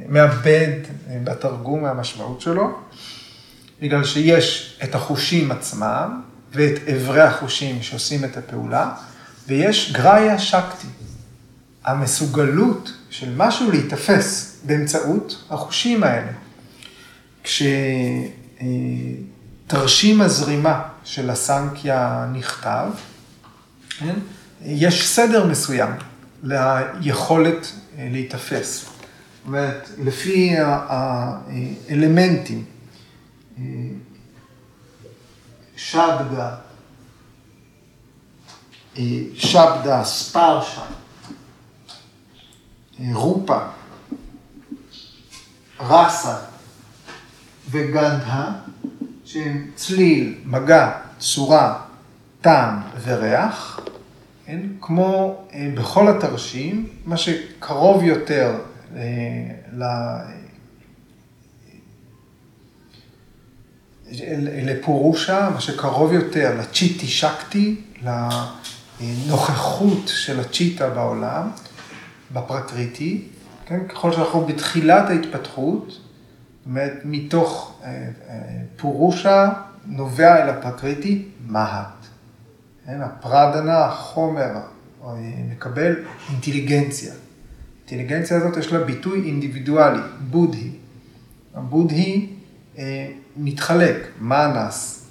מאבד 0.09 0.71
בתרגום 1.23 1.81
מהמשמעות 1.81 2.41
שלו, 2.41 2.79
בגלל 3.81 4.03
שיש 4.03 4.79
את 4.83 4.95
החושים 4.95 5.51
עצמם 5.51 6.21
ואת 6.53 6.79
אברי 6.95 7.21
החושים 7.21 7.81
שעושים 7.81 8.25
את 8.25 8.37
הפעולה, 8.37 8.91
ויש 9.47 9.91
גראיה 9.91 10.39
שקטי, 10.39 10.87
המסוגלות 11.85 12.91
של 13.09 13.33
משהו 13.37 13.71
להיתפס 13.71 14.46
באמצעות 14.63 15.43
החושים 15.49 16.03
האלה. 16.03 16.31
כשתרשים 19.67 20.21
הזרימה 20.21 20.83
של 21.03 21.29
הסנקיה 21.29 22.27
נכתב, 22.33 22.89
כן? 23.99 24.15
יש 24.61 25.07
סדר 25.07 25.47
מסוים 25.47 25.91
ליכולת 26.43 27.71
להיתפס. 27.97 28.85
זאת 28.85 28.89
אומרת, 29.45 29.89
לפי 30.03 30.55
האלמנטים, 31.89 32.65
שבדה, 35.75 36.55
שבדה, 39.35 40.03
ספרשה, 40.03 40.81
רופה, 43.13 43.59
רסה 45.79 46.37
וגנדה, 47.71 48.51
שהם 49.25 49.71
צליל, 49.75 50.35
מגע, 50.45 50.91
צורה, 51.19 51.79
טעם 52.41 52.81
וריח, 53.03 53.79
כן? 54.45 54.59
כמו 54.81 55.41
בכל 55.75 56.07
התרשים, 56.07 56.89
מה 57.05 57.17
שקרוב 57.17 58.03
יותר 58.03 58.55
ל... 59.73 59.83
לפורושה, 64.63 65.49
מה 65.53 65.61
שקרוב 65.61 66.13
יותר 66.13 66.55
לצ'יטי 66.59 67.07
שקטי, 67.07 67.81
לנוכחות 69.01 70.07
של 70.07 70.39
הצ'יטה 70.39 70.89
בעולם, 70.89 71.49
בפרקריטי, 72.33 73.27
כן? 73.67 73.87
ככל 73.87 74.11
שאנחנו 74.11 74.45
בתחילת 74.45 75.09
ההתפתחות, 75.09 75.99
אומרת, 76.65 76.93
מתוך 77.05 77.81
פורושה 78.77 79.49
נובע 79.85 80.43
אל 80.43 80.49
הפרקריטי 80.49 81.25
מהט. 81.47 82.05
כן? 82.85 83.01
הפרדנה, 83.01 83.85
החומר, 83.85 84.51
מקבל 85.51 85.95
אינטליגנציה. 86.29 87.13
האינטליגנציה 87.77 88.37
הזאת 88.37 88.57
יש 88.57 88.73
לה 88.73 88.83
ביטוי 88.83 89.23
אינדיבידואלי, 89.25 90.01
בודהי. 90.19 90.71
הבודהי 91.55 92.33
אה, 92.77 93.11
מתחלק, 93.37 94.07
מאנס, 94.21 95.05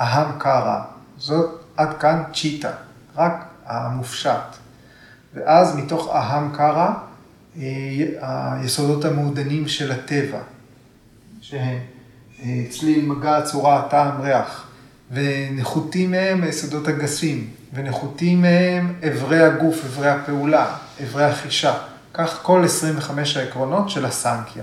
אהם 0.00 0.38
קרא, 0.38 0.80
זאת 1.18 1.60
עד 1.76 1.98
כאן 1.98 2.22
צ'יטה, 2.34 2.70
רק 3.16 3.44
המופשט. 3.66 4.56
ואז 5.34 5.76
מתוך 5.76 6.08
אהם 6.14 6.52
קרא, 6.54 6.88
אה, 6.88 6.94
היסודות 8.20 9.04
המעודנים 9.04 9.68
של 9.68 9.92
הטבע, 9.92 10.40
שהם 11.40 11.78
אה, 12.42 12.64
צליל, 12.70 13.06
מגע, 13.06 13.42
צורה, 13.42 13.86
טעם, 13.90 14.20
ריח, 14.20 14.66
ונחותים 15.10 16.10
מהם 16.10 16.42
היסודות 16.42 16.88
הגסים, 16.88 17.50
ונחותים 17.74 18.42
מהם 18.42 18.94
אברי 19.08 19.42
הגוף, 19.42 19.84
אברי 19.84 20.08
הפעולה, 20.08 20.76
אברי 21.04 21.24
החישה. 21.24 21.74
כך 22.14 22.38
כל 22.42 22.64
25 22.64 23.36
העקרונות 23.36 23.90
של 23.90 24.04
הסנקיה. 24.04 24.62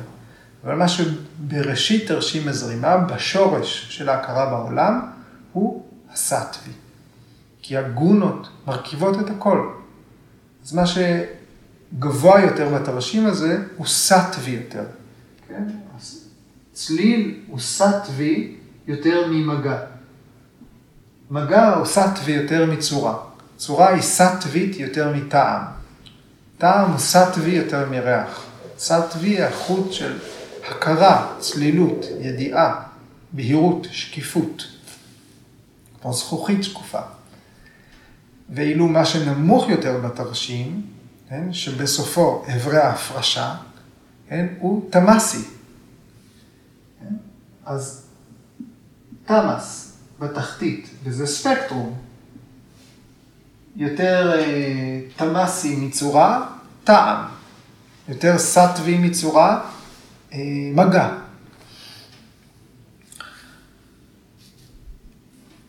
אבל 0.63 0.75
מה 0.75 0.87
שבראשית 0.87 2.07
תרשים 2.07 2.47
הזרימה, 2.47 2.97
בשורש 2.97 3.87
של 3.89 4.09
ההכרה 4.09 4.45
בעולם, 4.45 5.01
הוא 5.53 5.83
הסטווי. 6.13 6.73
כי 7.61 7.77
הגונות 7.77 8.49
מרכיבות 8.67 9.19
את 9.19 9.29
הכל. 9.29 9.69
אז 10.65 10.73
מה 10.73 10.83
שגבוה 11.97 12.41
יותר 12.41 12.69
בתרשים 12.69 13.25
הזה, 13.25 13.63
הוא 13.77 13.87
סטווי 13.87 14.51
יותר. 14.51 14.83
כן? 15.47 15.63
צליל 16.73 17.39
הוא 17.47 17.59
סטווי 17.59 18.55
יותר 18.87 19.27
ממגע. 19.31 19.77
מגע 21.31 21.73
הוא 21.73 21.85
סטווי 21.85 22.33
יותר 22.33 22.71
מצורה. 22.71 23.17
צורה 23.57 23.93
היא 23.93 24.01
סטווית 24.01 24.79
יותר 24.79 25.15
מטעם. 25.15 25.61
טעם 26.57 26.91
הוא 26.91 26.99
סטווי 26.99 27.51
יותר 27.51 27.89
מריח. 27.89 28.45
סטווי 28.77 29.41
החוט 29.43 29.93
של 29.93 30.17
הכרה, 30.69 31.35
צלילות, 31.39 32.05
ידיעה, 32.19 32.83
בהירות, 33.31 33.87
שקיפות. 33.91 34.67
כמו 36.01 36.13
זכוכית 36.13 36.63
שקופה. 36.63 36.99
ואילו 38.49 38.87
מה 38.87 39.05
שנמוך 39.05 39.69
יותר 39.69 39.97
בתרשים, 39.97 40.81
כן, 41.33 41.53
שבסופו 41.53 42.45
אברי 42.55 42.77
ההפרשה, 42.77 43.55
כן, 44.29 44.47
הוא 44.59 44.91
תמאסי. 44.91 45.43
כן? 46.99 47.15
אז 47.65 48.05
תמאס 49.25 49.97
בתחתית, 50.19 50.89
וזה 51.03 51.27
ספקטרום, 51.27 51.97
יותר 53.75 54.33
אה, 54.39 55.01
תמאסי 55.15 55.75
מצורה, 55.75 56.47
טעם. 56.83 57.25
יותר 58.07 58.37
סטווי 58.37 58.97
מצורה, 58.97 59.69
אה, 60.33 60.39
מגע. 60.73 61.09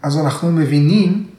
אז 0.02 0.18
אנחנו 0.18 0.52
מבינים 0.52 1.30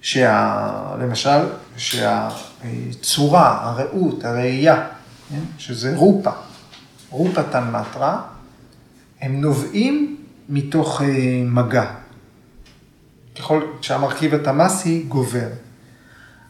שלמשל, 0.00 1.40
שהצורה, 1.76 3.58
הראות, 3.62 4.24
הראייה, 4.24 4.86
כן? 5.28 5.40
שזה 5.58 5.96
רופה, 5.96 6.30
רופה 7.10 7.42
תנמטרה, 7.42 8.22
הם 9.20 9.40
נובעים 9.40 10.16
מתוך 10.48 11.02
אה, 11.02 11.42
מגע. 11.44 11.90
ככל 13.38 13.62
שהמרכיב 13.80 14.34
התמאסי 14.34 15.04
גובר. 15.08 15.48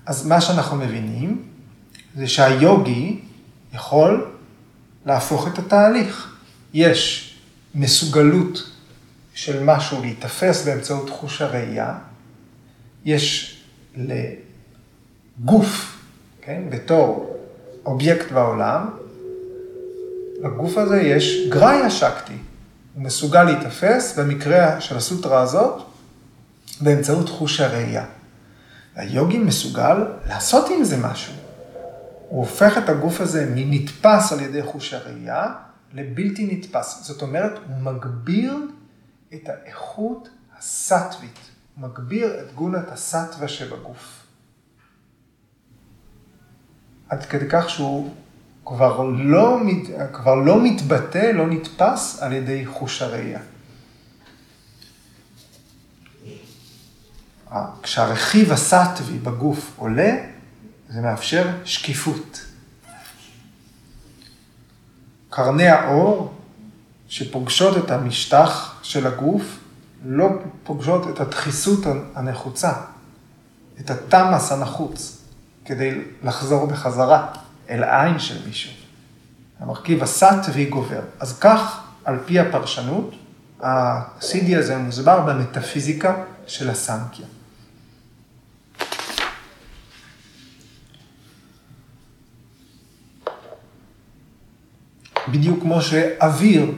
אז 0.07 0.27
מה 0.27 0.41
שאנחנו 0.41 0.77
מבינים, 0.77 1.43
זה 2.17 2.29
שהיוגי 2.29 3.21
יכול 3.73 4.31
להפוך 5.07 5.49
את 5.49 5.59
התהליך. 5.59 6.37
יש 6.75 7.35
מסוגלות 7.75 8.71
של 9.35 9.65
משהו 9.65 10.01
להיתפס 10.01 10.65
באמצעות 10.65 11.11
חוש 11.11 11.43
הראייה, 11.43 11.99
יש 13.05 13.57
לגוף, 15.43 15.99
כן, 16.43 16.63
בתור 16.71 17.37
אובייקט 17.87 18.33
בעולם, 18.33 18.91
לגוף 20.43 20.79
הזה 20.79 21.01
יש 21.01 21.49
גראיה 21.49 21.91
שקטי. 21.91 22.37
הוא 22.95 23.05
מסוגל 23.05 23.45
להיתפס, 23.45 24.19
במקרה 24.19 24.81
של 24.81 24.97
הסוטרה 24.97 25.41
הזאת, 25.41 25.83
באמצעות 26.81 27.29
חוש 27.29 27.61
הראייה. 27.61 28.05
היוגי 28.95 29.39
מסוגל 29.39 30.07
לעשות 30.29 30.71
עם 30.71 30.85
זה 30.85 30.97
משהו. 30.97 31.33
הוא 32.29 32.41
הופך 32.41 32.79
את 32.79 32.89
הגוף 32.89 33.21
הזה 33.21 33.53
מנתפס 33.55 34.33
על 34.33 34.41
ידי 34.41 34.63
חוש 34.63 34.95
הראייה 34.95 35.47
לבלתי 35.95 36.49
נתפס. 36.53 37.01
זאת 37.03 37.23
אומרת, 37.23 37.53
הוא 37.69 37.93
מגביר 37.93 38.55
את 39.35 39.49
האיכות 39.49 40.29
הסטווית, 40.59 41.39
מגביר 41.79 42.41
את 42.41 42.55
גונת 42.55 42.93
הסטווה 42.93 43.49
שבגוף. 43.49 44.20
עד 47.11 47.27
כדי 47.27 47.47
כך 47.51 47.71
שהוא 47.71 48.11
כבר 48.65 49.03
לא, 49.03 49.59
כבר 50.13 50.35
לא 50.35 50.63
מתבטא, 50.63 51.31
לא 51.35 51.47
נתפס 51.47 52.19
על 52.23 52.33
ידי 52.33 52.67
חוש 52.67 53.03
הראייה. 53.03 53.41
כשהרכיב 57.83 58.53
הסטווי 58.53 59.19
בגוף 59.19 59.73
עולה, 59.77 60.17
זה 60.89 61.01
מאפשר 61.01 61.49
שקיפות. 61.65 62.45
קרני 65.31 65.69
האור 65.69 66.35
שפוגשות 67.09 67.85
את 67.85 67.91
המשטח 67.91 68.81
של 68.83 69.07
הגוף, 69.07 69.59
לא 70.05 70.29
פוגשות 70.65 71.09
את 71.09 71.21
הדחיסות 71.21 71.81
הנחוצה, 72.15 72.73
את 73.81 73.91
התמאס 73.91 74.53
הנחוץ, 74.53 75.20
כדי 75.65 75.99
לחזור 76.23 76.67
בחזרה 76.67 77.27
אל 77.71 77.83
העין 77.83 78.19
של 78.19 78.47
מישהו. 78.47 78.73
המרכיב 79.61 80.03
הסטווי 80.03 80.65
גובר. 80.65 81.01
אז 81.21 81.39
כך, 81.39 81.81
על 82.05 82.19
פי 82.27 82.39
הפרשנות, 82.39 83.15
ה-CD 83.63 84.59
הזה 84.59 84.77
מוסבר 84.77 85.21
במטאפיזיקה 85.21 86.15
של 86.47 86.71
הסנקיה. 86.71 87.27
בדיוק 95.29 95.61
כמו 95.61 95.83
שאוויר 95.83 96.73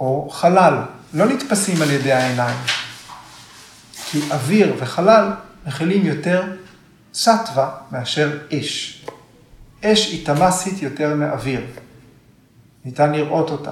או 0.00 0.30
חלל 0.30 0.82
לא 1.14 1.26
נתפסים 1.26 1.82
על 1.82 1.90
ידי 1.90 2.12
העיניים. 2.12 2.58
כי 4.10 4.20
אוויר 4.30 4.74
וחלל 4.78 5.30
מכילים 5.66 6.06
יותר 6.06 6.44
סטווה 7.14 7.70
מאשר 7.92 8.38
אש. 8.52 9.06
אש 9.84 10.12
היא 10.12 10.26
תמסית 10.26 10.82
יותר 10.82 11.14
מאוויר. 11.14 11.66
ניתן 12.84 13.12
לראות 13.12 13.50
אותה. 13.50 13.70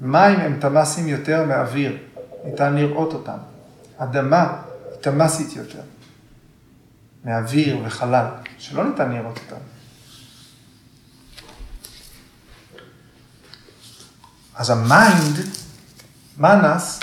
מים 0.00 0.40
הם 0.40 0.60
תמסים 0.60 1.08
יותר 1.08 1.44
מאוויר. 1.46 1.98
ניתן 2.44 2.74
לראות 2.74 3.12
אותם. 3.12 3.38
אדמה 3.98 4.42
היא 4.42 5.00
תמסית 5.00 5.56
יותר 5.56 5.80
מאוויר 7.24 7.78
וחלל, 7.84 8.26
שלא 8.58 8.88
ניתן 8.88 9.12
לראות 9.12 9.38
אותם. 9.44 9.62
אז 14.54 14.70
ה 14.70 14.81
mind, 14.81 15.38
מנס, 16.38 17.00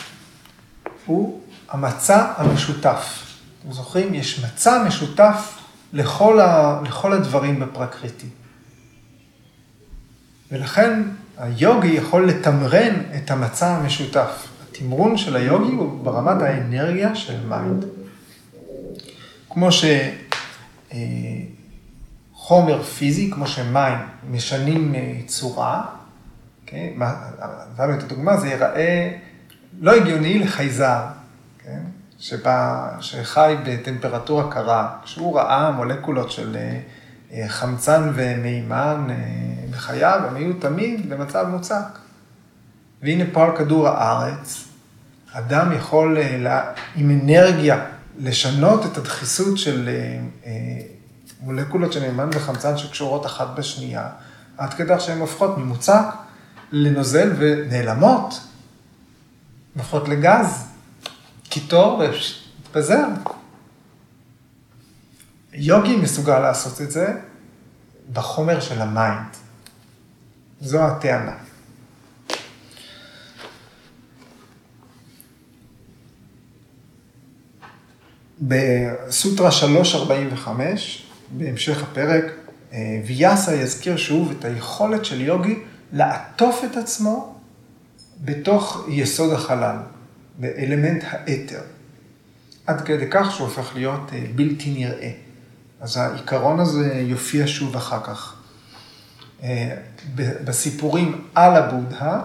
הוא 1.06 1.42
המצע 1.70 2.34
המשותף. 2.38 3.24
אתם 3.62 3.72
זוכרים? 3.72 4.14
יש 4.14 4.46
מצע 4.46 4.84
משותף 4.88 5.61
לכל, 5.94 6.40
ה, 6.40 6.80
לכל 6.86 7.14
הדברים 7.14 7.60
בפרקריטי. 7.60 8.28
ולכן 10.52 11.04
היוגי 11.38 11.88
יכול 11.88 12.28
לתמרן 12.30 12.94
את 13.16 13.32
המצע 13.32 13.68
המשותף. 13.68 14.48
התמרון 14.72 15.18
של 15.18 15.36
היוגי 15.36 15.72
הוא 15.72 16.04
ברמת 16.04 16.42
האנרגיה 16.42 17.16
של 17.16 17.46
mind. 17.48 17.86
כמו 19.50 19.70
שחומר 22.32 22.78
אה, 22.78 22.84
פיזי, 22.84 23.32
כמו 23.32 23.48
שמים 23.48 23.98
משנים 24.32 24.96
אה, 24.96 25.14
צורה, 25.26 25.86
כן? 26.66 26.88
נתנו 26.98 27.94
את 27.94 28.04
הדוגמה, 28.04 28.38
זה 28.38 28.48
ייראה 28.48 29.18
לא 29.80 29.92
הגיוני 29.92 30.40
לחייזר, 30.40 31.06
שבא, 32.22 32.90
שחי 33.00 33.56
בטמפרטורה 33.66 34.52
קרה, 34.52 34.96
כשהוא 35.04 35.38
ראה 35.38 35.72
מולקולות 35.72 36.32
של 36.32 36.58
אה, 37.32 37.48
חמצן 37.48 38.12
ומימן 38.16 39.08
אה, 39.10 39.16
בחייו, 39.72 40.22
הם 40.28 40.36
היו 40.36 40.54
תמיד 40.54 41.10
במצב 41.10 41.46
מוצק. 41.50 42.00
והנה 43.02 43.24
פה 43.34 43.44
על 43.44 43.58
כדור 43.58 43.88
הארץ, 43.88 44.68
אדם 45.32 45.72
יכול 45.72 46.18
אה, 46.18 46.72
עם 46.96 47.20
אנרגיה 47.22 47.86
לשנות 48.20 48.86
את 48.86 48.98
הדחיסות 48.98 49.58
של 49.58 49.90
מולקולות 51.42 51.94
של 51.94 52.02
מימן 52.02 52.30
וחמצן 52.34 52.78
שקשורות 52.78 53.26
אחת 53.26 53.48
בשנייה, 53.56 54.10
עד 54.58 54.74
כדי 54.74 55.00
שהן 55.00 55.20
הופכות 55.20 55.58
ממוצק 55.58 56.06
לנוזל 56.72 57.34
ונעלמות, 57.38 58.40
הופכות 59.78 60.10
לגז, 60.10 60.71
קיטור 61.52 62.02
ומתפזר. 62.02 63.06
יוגי 65.54 65.96
מסוגל 65.96 66.40
לעשות 66.40 66.82
את 66.82 66.92
זה 66.92 67.14
בחומר 68.14 68.60
של 68.60 68.82
המיינד. 68.82 69.28
זו 70.62 70.80
הטענה. 70.80 71.36
בסוטרה 78.42 79.52
345, 79.52 81.06
בהמשך 81.32 81.84
הפרק, 81.84 82.24
אה, 82.74 83.02
ויאסה 83.06 83.56
יזכיר 83.56 83.98
שוב 83.98 84.32
את 84.32 84.46
היכולת 84.46 85.06
של 85.06 85.22
יוגי 85.22 85.60
לעטוף 85.94 86.64
את 86.72 86.78
עצמו 86.78 87.36
בתוך 88.22 88.86
יסוד 88.90 89.34
החלל, 89.34 89.78
באלמנט 90.40 91.04
האתר, 91.08 91.62
עד 92.68 92.82
כדי 92.82 93.06
כך 93.12 93.32
שהוא 93.32 93.48
הופך 93.48 93.76
להיות 93.76 94.14
אה, 94.14 94.24
בלתי 94.36 94.72
נראה. 94.72 95.12
אז 95.80 95.98
העיקרון 95.98 96.60
הזה 96.60 96.94
יופיע 96.94 97.44
שוב 97.48 97.76
אחר 97.76 98.04
כך. 98.04 98.36
אה, 99.44 99.76
בסיפורים 100.16 101.28
על 101.36 101.56
הבודהה, 101.56 102.22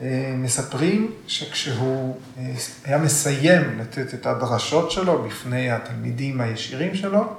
אה, 0.00 0.34
מספרים 0.36 1.12
שכשהוא 1.26 2.16
היה 2.84 2.98
מסיים 2.98 3.78
לתת 3.80 4.14
את 4.14 4.26
הדרשות 4.26 4.90
שלו 4.90 5.22
בפני 5.22 5.70
התלמידים 5.70 6.40
הישירים 6.40 6.94
שלו, 6.94 7.34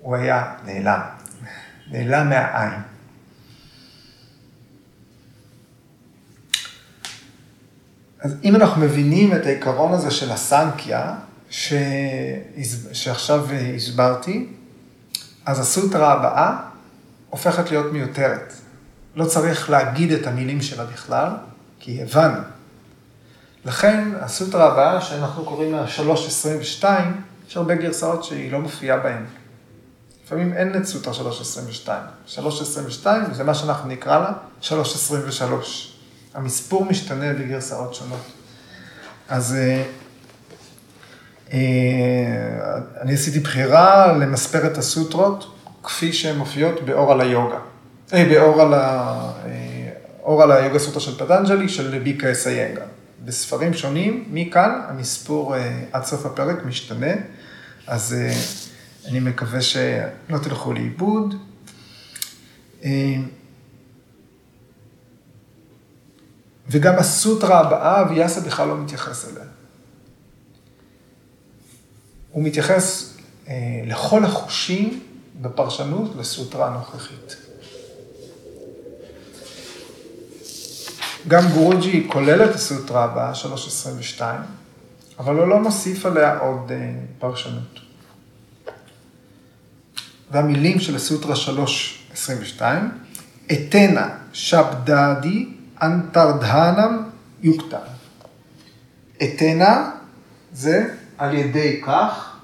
הוא 0.00 0.16
היה 0.16 0.54
נעלם, 0.64 1.00
נעלם 1.90 2.28
מהעין. 2.28 2.97
אז 8.20 8.34
אם 8.44 8.56
אנחנו 8.56 8.82
מבינים 8.82 9.34
את 9.34 9.46
העיקרון 9.46 9.92
הזה 9.92 10.10
של 10.10 10.32
הסנקיה, 10.32 11.14
ש... 11.50 11.72
שעכשיו 12.92 13.46
הסברתי, 13.76 14.46
אז 15.46 15.60
הסוטרה 15.60 16.12
הבאה 16.12 16.56
הופכת 17.30 17.70
להיות 17.70 17.92
מיותרת. 17.92 18.52
לא 19.16 19.24
צריך 19.24 19.70
להגיד 19.70 20.12
את 20.12 20.26
המילים 20.26 20.62
שלה 20.62 20.84
בכלל, 20.84 21.28
כי 21.80 22.02
הבנו. 22.02 22.40
לכן 23.64 24.08
הסוטרה 24.20 24.72
הבאה, 24.72 25.00
שאנחנו 25.00 25.44
קוראים 25.44 25.72
לה 25.72 25.88
322, 25.88 27.20
יש 27.48 27.56
הרבה 27.56 27.74
גרסאות 27.74 28.24
שהיא 28.24 28.52
לא 28.52 28.60
מופיעה 28.60 28.96
בהן. 28.96 29.24
לפעמים 30.24 30.52
אין 30.52 30.76
את 30.76 30.84
סוטרה 30.84 31.14
322. 31.14 32.02
322 32.26 33.34
זה 33.34 33.44
מה 33.44 33.54
שאנחנו 33.54 33.88
נקרא 33.88 34.18
לה 34.18 34.32
323. 34.60 35.97
המספור 36.34 36.84
משתנה 36.84 37.32
בגרסאות 37.32 37.94
שונות. 37.94 38.32
אז 39.28 39.54
אה, 39.54 39.82
אה, 41.52 41.58
אני 43.00 43.14
עשיתי 43.14 43.40
בחירה 43.40 44.12
למספר 44.12 44.66
את 44.66 44.78
הסוטרות 44.78 45.54
כפי 45.82 46.12
שהן 46.12 46.36
מופיעות 46.36 46.82
באור 46.84 47.12
על 47.12 47.20
היוגה. 47.20 47.58
אה, 48.12 48.24
באור 48.24 48.62
על, 48.62 48.74
ה, 48.74 48.78
אה, 49.46 49.90
אור 50.22 50.42
על 50.42 50.52
היוגה 50.52 50.78
סוטרה 50.78 51.00
של 51.00 51.18
פטנג'לי, 51.18 51.68
של 51.68 51.98
ביקה 51.98 52.32
אסיינגה. 52.32 52.82
בספרים 53.24 53.74
שונים, 53.74 54.24
מכאן 54.30 54.80
המספור 54.88 55.56
אה, 55.56 55.84
עד 55.92 56.04
סוף 56.04 56.26
הפרק 56.26 56.64
משתנה, 56.64 57.12
אז 57.86 58.14
אה, 58.18 58.34
אני 59.10 59.20
מקווה 59.20 59.62
שלא 59.62 60.38
תלכו 60.42 60.72
לאיבוד. 60.72 61.34
אה, 62.84 63.16
וגם 66.70 66.94
הסוטרה 66.98 67.60
הבאה, 67.60 68.10
ויאסה 68.10 68.40
בכלל 68.40 68.68
לא 68.68 68.78
מתייחס 68.78 69.24
אליה. 69.24 69.44
הוא 72.30 72.44
מתייחס 72.44 73.14
אה, 73.48 73.54
לכל 73.86 74.24
החושים 74.24 75.00
בפרשנות 75.40 76.16
לסוטרה 76.16 76.66
הנוכחית. 76.66 77.36
גם 81.28 81.48
גורוג'י 81.54 82.06
כולל 82.12 82.44
את 82.44 82.54
הסוטרה 82.54 83.04
הבאה, 83.04 83.34
322, 83.34 84.40
אבל 85.18 85.36
הוא 85.36 85.46
לא 85.46 85.60
מוסיף 85.60 86.06
עליה 86.06 86.38
עוד 86.38 86.72
אה, 86.72 86.90
פרשנות. 87.18 87.80
והמילים 90.30 90.80
של 90.80 90.96
הסוטרה 90.96 91.36
322, 91.36 92.90
אתנה 93.52 94.08
שבדדי 94.32 95.57
אנטרדהנם 95.82 97.02
יוקטן. 97.42 97.78
אתנה 99.22 99.90
זה 100.52 100.94
על 101.18 101.34
ידי 101.34 101.82
כך. 101.86 102.38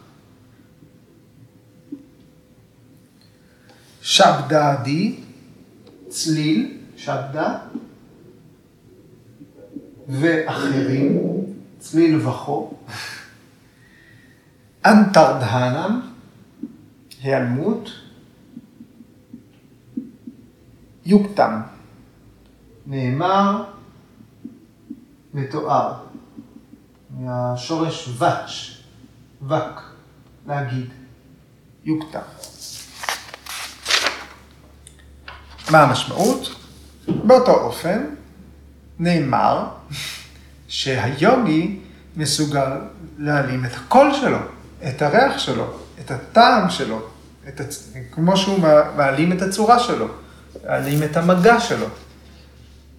שבדדי, 4.02 5.20
צליל, 6.08 6.78
שבדה, 6.96 7.58
ואחרים, 10.08 11.20
צליל 11.78 12.26
וכו. 12.26 12.74
אנטרדהנם, 14.86 16.00
היעלמות. 17.22 17.90
יוקטם, 21.06 21.60
נאמר, 22.86 23.64
מתואר, 25.34 25.92
מהשורש 27.10 28.08
ואץ', 28.18 28.50
וק, 29.42 29.92
להגיד, 30.46 30.90
יוקטם. 31.84 32.18
מה 35.70 35.82
המשמעות? 35.82 36.54
באותו 37.08 37.52
אופן, 37.52 38.04
נאמר 38.98 39.66
שהיוגי 40.68 41.80
מסוגל 42.16 42.70
להעלים 43.18 43.64
את 43.64 43.74
הקול 43.74 44.14
שלו, 44.14 44.38
את 44.88 45.02
הריח 45.02 45.38
שלו, 45.38 45.66
את 46.00 46.10
הטעם 46.10 46.70
שלו, 46.70 47.00
את 47.48 47.60
הצ... 47.60 47.92
כמו 48.10 48.36
שהוא 48.36 48.58
מעלים 48.96 49.32
את 49.32 49.42
הצורה 49.42 49.78
שלו, 49.78 50.06
מעלים 50.64 51.02
את 51.02 51.16
המגע 51.16 51.60
שלו. 51.60 51.86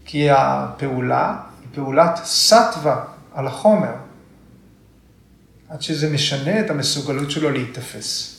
כי 0.06 0.30
הפעולה 0.32 1.36
היא 1.62 1.68
פעולת 1.76 2.20
סטווה 2.24 3.04
על 3.34 3.48
החומר, 3.48 3.94
עד 5.70 5.82
שזה 5.82 6.10
משנה 6.10 6.60
את 6.60 6.70
המסוגלות 6.70 7.32
שלו 7.32 7.52
להיתפס. 7.52 8.36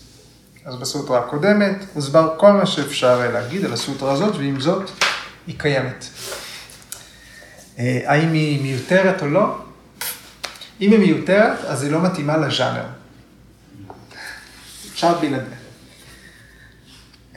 אז 0.65 0.77
בסוטרה 0.77 1.19
הקודמת 1.19 1.77
הוסבר 1.95 2.35
כל 2.37 2.53
מה 2.53 2.67
שאפשר 2.67 3.33
להגיד 3.33 3.65
על 3.65 3.73
הסוטרה 3.73 4.13
הזאת, 4.13 4.37
ועם 4.37 4.61
זאת 4.61 4.91
היא 5.47 5.59
קיימת. 5.59 6.05
אה, 7.79 8.01
האם 8.05 8.33
היא 8.33 8.63
מיותרת 8.63 9.23
או 9.23 9.29
לא? 9.29 9.59
אם 10.81 10.91
היא 10.91 10.99
מיותרת, 10.99 11.65
אז 11.65 11.83
היא 11.83 11.93
לא 11.93 12.03
מתאימה 12.03 12.37
לז'אנר. 12.37 12.87
אפשר 14.93 15.19
בלעדיה. 15.19 15.57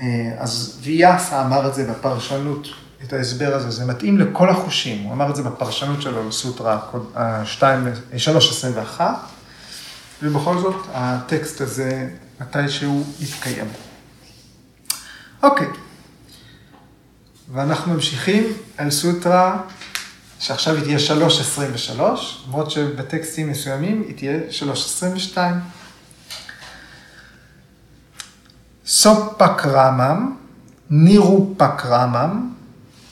אה, 0.02 0.06
אז 0.38 0.80
ויאסה 0.84 1.46
אמר 1.46 1.68
את 1.68 1.74
זה 1.74 1.92
בפרשנות, 1.92 2.68
את 3.04 3.14
ההסבר 3.14 3.56
הזה, 3.56 3.72
זה 3.72 3.86
מתאים 3.86 4.18
לכל 4.18 4.50
החושים. 4.50 5.04
הוא 5.04 5.14
אמר 5.14 5.30
את 5.30 5.36
זה 5.36 5.44
בפרשנות 5.44 6.02
שלו 6.02 6.30
לסוטרה 6.30 6.80
3.21, 9.00 9.02
ובכל 10.24 10.58
זאת 10.60 10.76
הטקסט 10.94 11.62
הזה 11.62 12.10
מתישהו 12.42 13.04
יתקיים. 13.20 13.66
אוקיי, 15.44 15.68
ואנחנו 17.54 17.94
ממשיכים 17.94 18.44
על 18.78 18.92
סוטרה 18.92 19.62
שעכשיו 20.40 20.76
היא 20.76 20.84
תהיה 20.84 20.98
3.23, 21.98 22.02
למרות 22.48 22.72
שבטקסטים 22.72 23.50
מסוימים 23.50 24.04
היא 24.08 24.18
תהיה 24.18 24.40
3.22. 25.34 25.38
סופקרמם, 28.86 30.36
נירופקרמם, 30.90 32.54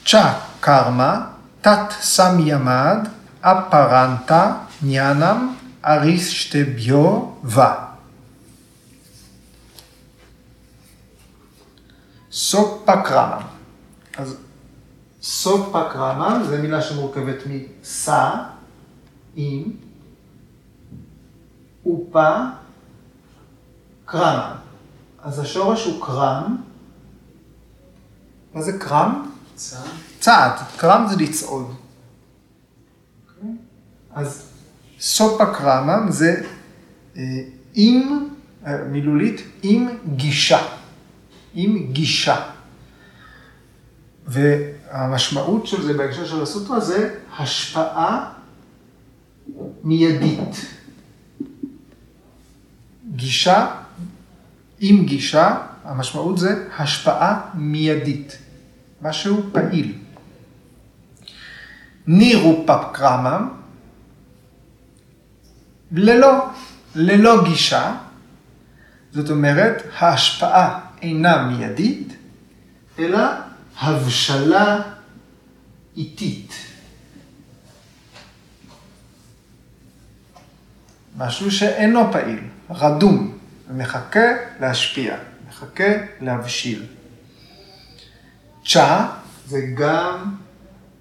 צ'ה 0.07 0.39
קרמה, 0.59 1.27
תת 1.61 1.91
סמימד, 1.91 3.07
אפרנטה, 3.41 4.57
ניאנם, 4.81 5.55
אריסטביו 5.85 7.31
ו. 7.43 7.59
סופקרמם. 12.31 13.41
אז 14.17 14.37
סופקרמם 15.21 16.43
זו 16.49 16.57
מילה 16.61 16.81
שמורכבת 16.81 17.37
מסה, 17.45 18.31
עם, 19.35 19.63
אופה, 21.85 22.35
קרמה. 24.05 24.55
אז 25.23 25.39
השורש 25.39 25.85
הוא 25.85 26.05
קרם. 26.05 26.57
מה 28.53 28.61
זה 28.61 28.79
קרם? 28.79 29.36
צעד. 30.19 30.51
קרם 30.77 31.05
זה 31.09 31.15
לצעוד. 31.15 31.75
אז 34.13 34.49
סופה 34.99 35.45
קרמה 35.45 36.11
זה 36.11 36.43
אה, 37.17 37.21
עם, 37.73 38.27
אה, 38.67 38.77
מילולית, 38.83 39.41
עם 39.63 39.87
גישה. 40.15 40.59
עם 41.53 41.91
גישה. 41.91 42.49
והמשמעות 44.27 45.67
של 45.67 45.83
זה 45.83 45.93
בהקשר 45.93 46.25
של 46.25 46.41
הסוטרה 46.41 46.79
זה 46.79 47.15
השפעה 47.37 48.33
מיידית. 49.83 50.55
גישה 53.15 53.67
עם 54.79 55.05
גישה, 55.05 55.57
המשמעות 55.83 56.37
זה 56.37 56.67
השפעה 56.77 57.49
מיידית, 57.53 58.37
משהו 59.01 59.49
פעיל. 59.51 59.97
נירו 62.07 62.63
פפקרמם, 62.67 63.49
ללא, 65.91 66.49
ללא 66.95 67.43
גישה, 67.43 67.95
זאת 69.11 69.29
אומרת, 69.29 69.83
ההשפעה 69.97 70.79
אינה 71.01 71.47
מיידית, 71.47 72.13
אלא 72.99 73.19
הבשלה 73.79 74.81
איטית. 75.97 76.53
משהו 81.17 81.51
שאינו 81.51 82.11
פעיל, 82.11 82.39
רדום. 82.69 83.37
ומחכה 83.69 84.27
להשפיע, 84.59 85.17
מחכה 85.49 85.93
להבשיל. 86.21 86.85
צ'ה 88.67 89.07
זה 89.45 89.61
גם 89.75 90.35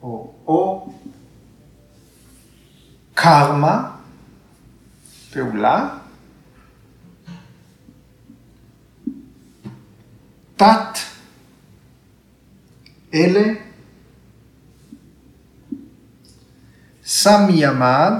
או 0.03 0.35
או 0.47 0.93
קרמה, 3.15 3.91
פעולה, 5.33 5.99
תת, 10.57 10.99
אלה, 13.15 13.55
סמימד, 17.05 18.13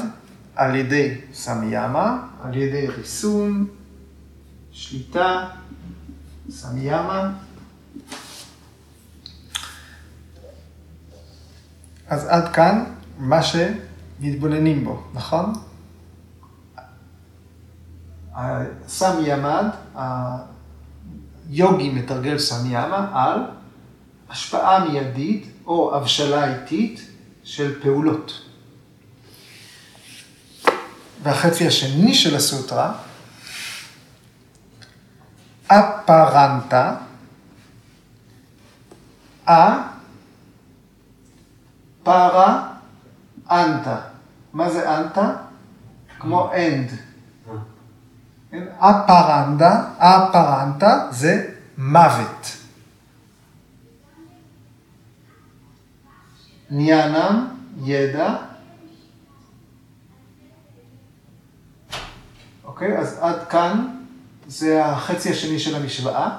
על 0.55 0.75
ידי 0.77 1.21
סמיאמה, 1.33 2.29
על 2.43 2.57
ידי 2.57 2.87
ריסון, 2.89 3.67
שליטה, 4.73 5.49
סמיאמה. 6.51 7.46
אז 12.09 12.27
עד 12.27 12.53
כאן 12.53 12.85
מה 13.19 13.41
שמתבוננים 13.43 14.85
בו, 14.85 15.03
נכון? 15.15 15.53
סמיאמד, 18.89 19.65
היוגי 19.95 21.91
מתרגל 21.91 22.39
סמיאמה 22.39 23.11
על 23.15 23.41
השפעה 24.31 24.85
מיידית 24.85 25.47
או 25.67 25.97
הבשלה 25.97 26.55
איטית 26.55 27.01
של 27.45 27.83
פעולות. 27.83 28.43
והחצי 31.23 31.67
השני 31.67 32.15
של 32.15 32.37
הסוטרה 32.37 32.93
אפרנטה, 35.67 36.97
א, 39.47 39.53
פרה, 42.07 42.69
אנטה. 43.51 44.01
מה 44.53 44.71
זה 44.71 44.99
אנטה? 44.99 45.37
כמו 46.19 46.51
אנד. 46.53 46.91
אפרנדה, 48.79 49.85
אפרנטה 49.99 51.09
זה 51.11 51.51
מוות. 51.79 52.57
ניאנם, 56.71 57.49
ידע. 57.83 58.37
אוקיי, 62.65 62.99
אז 62.99 63.19
עד 63.21 63.49
כאן 63.49 63.97
זה 64.47 64.87
החצי 64.87 65.31
השני 65.31 65.59
של 65.59 65.77
המשוואה, 65.77 66.39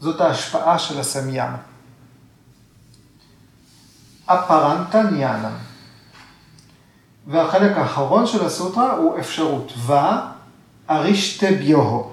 זאת 0.00 0.20
ההשפעה 0.20 0.78
של 0.78 1.00
הסמיאמה. 1.00 1.71
אפרנטה 4.34 5.02
ניאנה. 5.02 5.56
והחלק 7.26 7.76
האחרון 7.76 8.26
של 8.26 8.44
הסוטרה 8.44 8.92
הוא 8.92 9.18
אפשרות. 9.18 9.72
ו 9.76 9.92
ארישתה 10.90 11.46
ביוהו. 11.58 12.10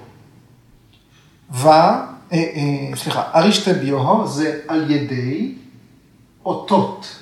ו, 1.52 1.68
אה, 1.68 2.02
אה, 2.32 2.96
סליחה, 2.96 3.30
ארישתה 3.34 3.72
ביוהו 3.72 4.26
זה 4.26 4.60
על 4.68 4.90
ידי 4.90 5.54
אותות, 6.44 7.16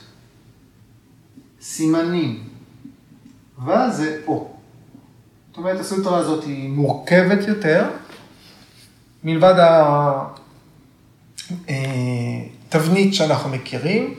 סימנים. 1.61 2.49
ו 3.65 3.73
זה 3.91 4.21
או. 4.27 4.49
זאת 5.49 5.57
אומרת, 5.57 5.81
הסוטרה 5.81 6.19
הזאת 6.19 6.45
היא 6.45 6.71
מורכבת 6.71 7.49
יותר, 7.49 7.91
מלבד 9.25 9.55
התבנית 11.69 13.15
שאנחנו 13.15 13.51
מכירים, 13.51 14.15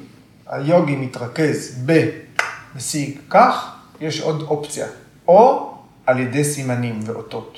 היוגי 0.49 0.95
מתרכז 0.95 1.83
ב... 1.85 2.09
משיג 2.75 3.19
כך, 3.29 3.75
יש 4.01 4.21
עוד 4.21 4.41
אופציה, 4.41 4.87
או 5.27 5.73
על 6.05 6.19
ידי 6.19 6.43
סימנים 6.43 6.99
ואותות. 7.05 7.57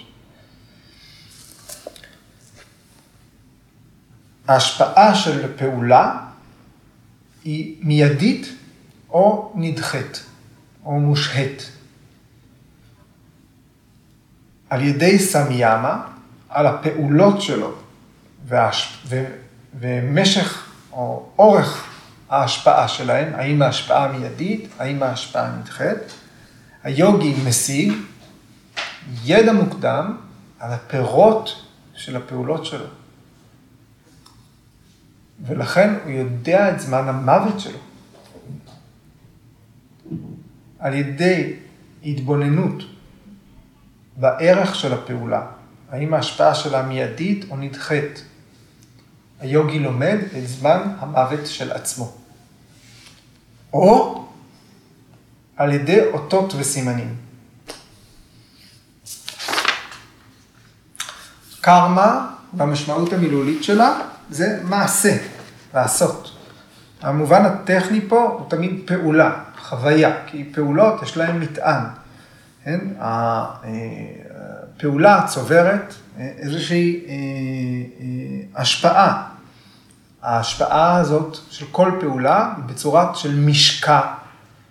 ההשפעה 4.47 5.15
של 5.15 5.57
פעולה 5.57 6.19
היא 7.43 7.75
מיידית 7.81 8.47
או 9.09 9.53
נדחית, 9.55 10.23
או 10.85 10.91
מושהית. 10.91 11.71
על 14.69 14.81
ידי 14.81 15.19
סמיאמה, 15.19 16.07
על 16.49 16.67
הפעולות 16.67 17.41
שלו 17.41 17.73
והש... 18.47 19.03
ו... 19.05 19.23
ומשך 19.79 20.67
או 20.91 21.29
אורך 21.39 21.90
ההשפעה 22.31 22.87
שלהם, 22.87 23.33
האם 23.35 23.61
ההשפעה 23.61 24.11
מיידית, 24.11 24.69
האם 24.79 25.03
ההשפעה 25.03 25.51
נדחית. 25.57 25.97
היוגי 26.83 27.35
משיג 27.47 27.93
ידע 29.23 29.53
מוקדם 29.53 30.17
על 30.59 30.71
הפירות 30.73 31.65
של 31.93 32.15
הפעולות 32.15 32.65
שלו. 32.65 32.85
ולכן 35.45 35.93
הוא 36.03 36.11
יודע 36.11 36.71
את 36.71 36.79
זמן 36.79 37.07
המוות 37.07 37.59
שלו. 37.59 37.79
על 40.79 40.93
ידי 40.93 41.53
התבוננות 42.05 42.83
בערך 44.17 44.75
של 44.75 44.93
הפעולה, 44.93 45.45
האם 45.89 46.13
ההשפעה 46.13 46.55
שלה 46.55 46.83
מיידית 46.83 47.45
או 47.49 47.57
נדחית. 47.57 48.23
היוגי 49.39 49.79
לומד 49.79 50.17
את 50.37 50.47
זמן 50.47 50.81
המוות 50.99 51.45
של 51.45 51.71
עצמו. 51.71 52.20
או 53.73 54.23
על 55.57 55.73
ידי 55.73 55.99
אותות 56.13 56.53
וסימנים. 56.57 57.15
קרמה, 61.61 62.29
במשמעות 62.53 63.13
המילולית 63.13 63.63
שלה, 63.63 63.99
זה 64.29 64.59
מעשה, 64.63 65.17
לעשות. 65.73 66.31
המובן 67.01 67.45
הטכני 67.45 68.01
פה 68.09 68.37
הוא 68.39 68.49
תמיד 68.49 68.81
פעולה, 68.85 69.43
חוויה, 69.61 70.15
כי 70.27 70.49
פעולות 70.53 71.03
יש 71.03 71.17
להן 71.17 71.39
מטען. 71.39 71.83
כן? 72.63 72.79
הפעולה 74.79 75.27
צוברת 75.27 75.93
איזושהי 76.17 77.05
אה, 77.07 77.13
אה, 77.13 78.61
השפעה 78.61 79.30
ההשפעה 80.21 80.97
הזאת 80.97 81.37
של 81.49 81.65
כל 81.71 81.91
פעולה 81.99 82.53
היא 82.57 82.65
בצורת 82.65 83.15
של 83.15 83.35
משקע 83.35 84.01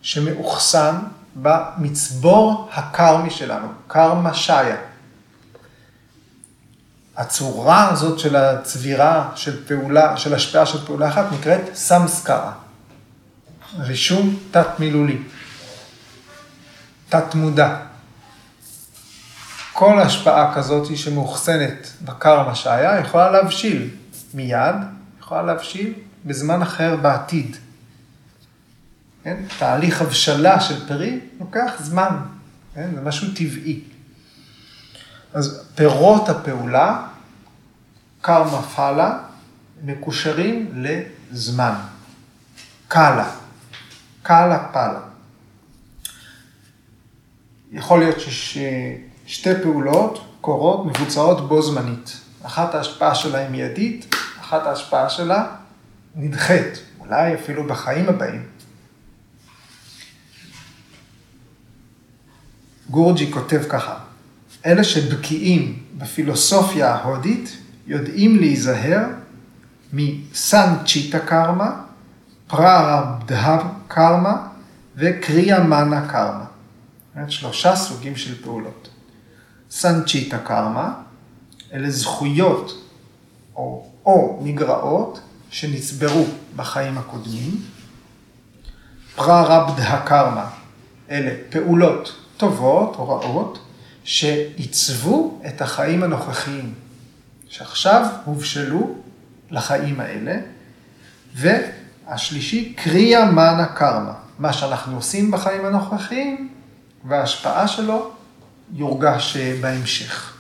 שמאוחסן 0.03 0.95
במצבור 1.35 2.69
הקרמי 2.73 3.31
שלנו, 3.31 3.69
קרמה 3.87 4.35
שיה. 4.35 4.77
הצורה 7.17 7.89
הזאת 7.89 8.19
של 8.19 8.37
הצבירה 8.37 9.29
של 9.35 9.65
פעולה, 9.67 10.17
של 10.17 10.35
השפעה 10.35 10.67
של 10.67 10.87
פעולה 10.87 11.09
אחת 11.09 11.25
נקראת 11.33 11.61
סמסקרה, 11.75 12.53
רישום 13.79 14.39
תת-מילולי, 14.51 15.19
תת-מודע. 17.09 17.77
כל 19.73 20.01
השפעה 20.01 20.55
כזאת 20.55 20.97
שמאוחסנת 20.97 21.93
בקרמה 22.05 22.55
שיה 22.55 23.01
יכולה 23.01 23.31
להבשיל 23.31 23.91
מיד 24.35 24.75
יכולה 25.31 25.43
להבשיל 25.43 25.93
בזמן 26.25 26.63
אחר 26.63 26.97
בעתיד. 26.97 27.57
כן? 29.25 29.37
תהליך 29.59 30.03
הבשלה 30.03 30.61
של 30.61 30.89
פרי 30.89 31.21
לוקח 31.41 31.73
זמן, 31.79 32.17
כן? 32.75 32.91
זה 32.95 33.01
משהו 33.01 33.29
טבעי. 33.37 33.81
אז 35.33 35.69
פירות 35.75 36.29
הפעולה, 36.29 37.07
קרמה 38.21 38.63
פאלה, 38.63 39.19
מקושרים 39.85 40.85
לזמן. 41.33 41.75
קאלה, 42.89 43.31
קאלה 44.23 44.69
פאלה. 44.73 45.01
יכול 47.73 47.99
להיות 47.99 48.17
ששתי 48.21 49.51
פעולות 49.63 50.37
קורות, 50.41 50.87
מבוצעות 50.87 51.49
בו 51.49 51.63
זמנית. 51.63 52.17
אחת 52.43 52.75
ההשפעה 52.75 53.15
שלהן 53.15 53.53
מיידית, 53.53 54.15
אחת 54.51 54.67
ההשפעה 54.67 55.11
שלה 55.11 55.47
נדחית, 56.15 56.83
אולי 56.99 57.35
אפילו 57.35 57.67
בחיים 57.67 58.09
הבאים. 58.09 58.47
גורג'י 62.91 63.33
כותב 63.33 63.63
ככה, 63.69 63.99
אלה 64.67 64.85
שבקיאים 64.85 65.83
בפילוסופיה 65.99 66.95
ההודית 66.95 67.57
יודעים 67.87 68.37
להיזהר 68.37 69.05
מסנצ'יטה 69.93 71.19
קרמה, 71.19 71.83
פררבדהב 72.47 73.61
קרמה 73.89 74.47
וקריאה 74.97 75.65
מנה 75.65 76.09
קרמה. 76.09 76.45
שלושה 77.29 77.77
סוגים 77.77 78.17
של 78.17 78.43
פעולות. 78.43 78.89
סנצ'יטה 79.71 80.39
קרמה, 80.39 80.93
אלה 81.73 81.91
זכויות 81.91 82.85
או 83.57 83.90
או 84.07 84.41
מגרעות 84.43 85.21
שנצברו 85.51 86.25
בחיים 86.57 86.99
הקודמים. 86.99 87.63
פררבדה 89.17 90.03
קרמה, 90.07 90.51
אלה 91.11 91.31
פעולות 91.51 92.17
טובות 92.37 92.97
או 92.99 93.09
רעות 93.09 93.59
שעיצבו 94.05 95.41
את 95.47 95.63
החיים 95.63 96.03
הנוכחיים, 96.03 96.75
שעכשיו 97.49 98.07
הובשלו 98.25 98.95
לחיים 99.51 100.01
האלה. 100.01 100.37
והשלישי, 101.35 102.75
קריאה 102.75 103.31
מנה 103.31 103.67
קרמה, 103.67 104.13
מה 104.39 104.53
שאנחנו 104.53 104.97
עושים 104.97 105.31
בחיים 105.31 105.67
הנוכחיים 105.67 106.49
וההשפעה 107.05 107.69
שלו 107.69 108.11
יורגש 108.73 109.37
בהמשך. 109.37 110.40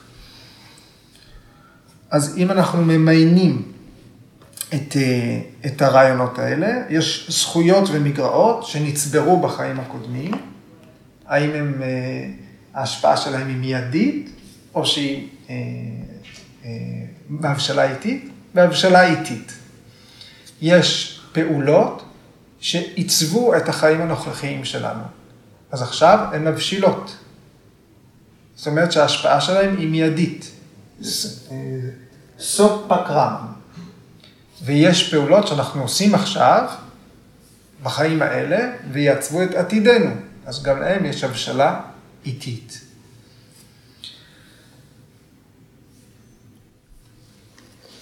אז 2.10 2.34
אם 2.36 2.50
אנחנו 2.50 2.82
ממיינים 2.84 3.62
את, 4.74 4.96
אה, 4.96 5.40
את 5.66 5.82
הרעיונות 5.82 6.38
האלה, 6.38 6.68
יש 6.88 7.26
זכויות 7.30 7.88
ומגרעות 7.92 8.66
שנצברו 8.66 9.40
בחיים 9.40 9.80
הקודמים, 9.80 10.32
האם 11.26 11.50
הם, 11.50 11.82
אה, 11.82 12.30
ההשפעה 12.74 13.16
שלהם 13.16 13.48
היא 13.48 13.56
מיידית, 13.56 14.30
או 14.74 14.86
שהיא 14.86 15.28
אה, 15.50 15.56
בהבשלה 17.28 17.90
איטית, 17.90 18.30
בהבשלה 18.54 19.06
איטית. 19.06 19.52
יש 20.62 21.20
פעולות 21.32 22.04
שעיצבו 22.60 23.56
את 23.56 23.68
החיים 23.68 24.00
הנוכחיים 24.00 24.64
שלנו. 24.64 25.02
אז 25.70 25.82
עכשיו 25.82 26.28
הן 26.32 26.48
מבשילות. 26.48 27.16
זאת 28.56 28.66
אומרת 28.66 28.92
שההשפעה 28.92 29.40
שלהם 29.40 29.76
היא 29.76 29.88
מיידית. 29.88 30.50
סוף 32.40 32.82
פקרם. 32.88 33.36
ויש 34.64 35.14
פעולות 35.14 35.46
שאנחנו 35.46 35.82
עושים 35.82 36.14
עכשיו, 36.14 36.68
בחיים 37.82 38.22
האלה, 38.22 38.72
ויעצבו 38.92 39.42
את 39.42 39.54
עתידנו. 39.54 40.10
אז 40.46 40.62
גם 40.62 40.80
להם 40.80 41.04
יש 41.04 41.24
הבשלה 41.24 41.80
איטית. 42.24 42.80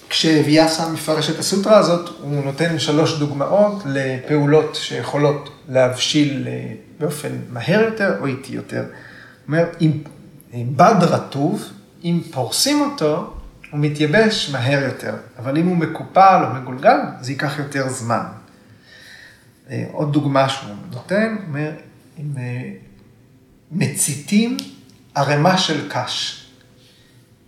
כשוויאסה 0.09 0.89
מפרש 0.89 1.31
את 1.31 1.39
הסוטרה 1.39 1.79
הזאת, 1.79 2.09
הוא 2.21 2.45
נותן 2.45 2.79
שלוש 2.79 3.19
דוגמאות 3.19 3.83
לפעולות 3.87 4.75
שיכולות 4.75 5.51
להבשיל 5.69 6.49
אה, 6.49 6.73
באופן 6.99 7.39
מהר 7.51 7.81
יותר 7.81 8.17
או 8.21 8.27
איטי 8.27 8.53
יותר. 8.53 8.81
הוא 8.81 8.89
אומר, 9.47 9.65
אם 9.81 10.77
בד 10.77 10.97
רטוב, 11.01 11.65
אם 12.05 12.21
פורסים 12.31 12.81
אותו, 12.81 13.38
הוא 13.71 13.81
מתייבש 13.81 14.51
מהר 14.53 14.83
יותר, 14.83 15.15
אבל 15.39 15.59
אם 15.59 15.67
הוא 15.67 15.77
מקופל 15.77 16.45
או 16.45 16.55
מגולגל, 16.55 16.99
זה 17.21 17.33
ייקח 17.33 17.59
יותר 17.59 17.89
זמן. 17.89 18.25
אה, 19.71 19.85
עוד 19.93 20.13
דוגמה 20.13 20.49
שהוא 20.49 20.71
נותן, 20.91 21.37
אומר, 21.47 21.71
אם 22.19 22.33
אה, 22.39 22.71
מציתים 23.73 24.57
ערימה 25.15 25.59
של 25.59 25.89
קש. 25.91 26.47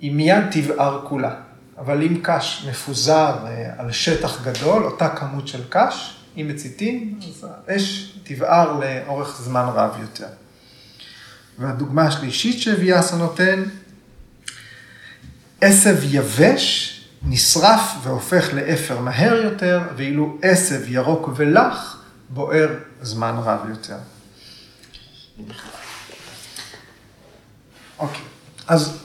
היא 0.01 0.12
מיד 0.12 0.45
תבער 0.51 1.07
כולה. 1.09 1.35
אבל 1.81 2.03
אם 2.03 2.21
קש 2.23 2.66
מפוזר 2.71 3.35
אה, 3.47 3.71
על 3.79 3.93
שטח 3.93 4.45
גדול, 4.45 4.85
אותה 4.85 5.09
כמות 5.09 5.49
של 5.49 5.62
קש, 5.68 6.16
אם 6.37 6.47
מציתים, 6.49 7.21
אז 7.29 7.47
האש 7.66 8.16
תבער 8.23 8.81
לאורך 8.81 9.41
זמן 9.43 9.64
רב 9.75 9.97
יותר. 10.01 10.27
והדוגמה 11.59 12.03
השלישית 12.03 12.61
שוויאסה 12.61 13.16
נותן, 13.16 13.62
עשב 15.61 15.96
יבש 16.02 16.96
נשרף 17.22 17.94
והופך 18.02 18.54
לאפר 18.54 19.00
מהר 19.00 19.34
יותר, 19.34 19.80
ואילו 19.96 20.38
עשב 20.42 20.80
ירוק 20.88 21.28
ולח 21.36 22.02
בוער 22.28 22.68
זמן 23.02 23.34
רב 23.38 23.61
יותר. 23.68 23.96
אוקיי, 27.98 28.22
אז 28.68 28.98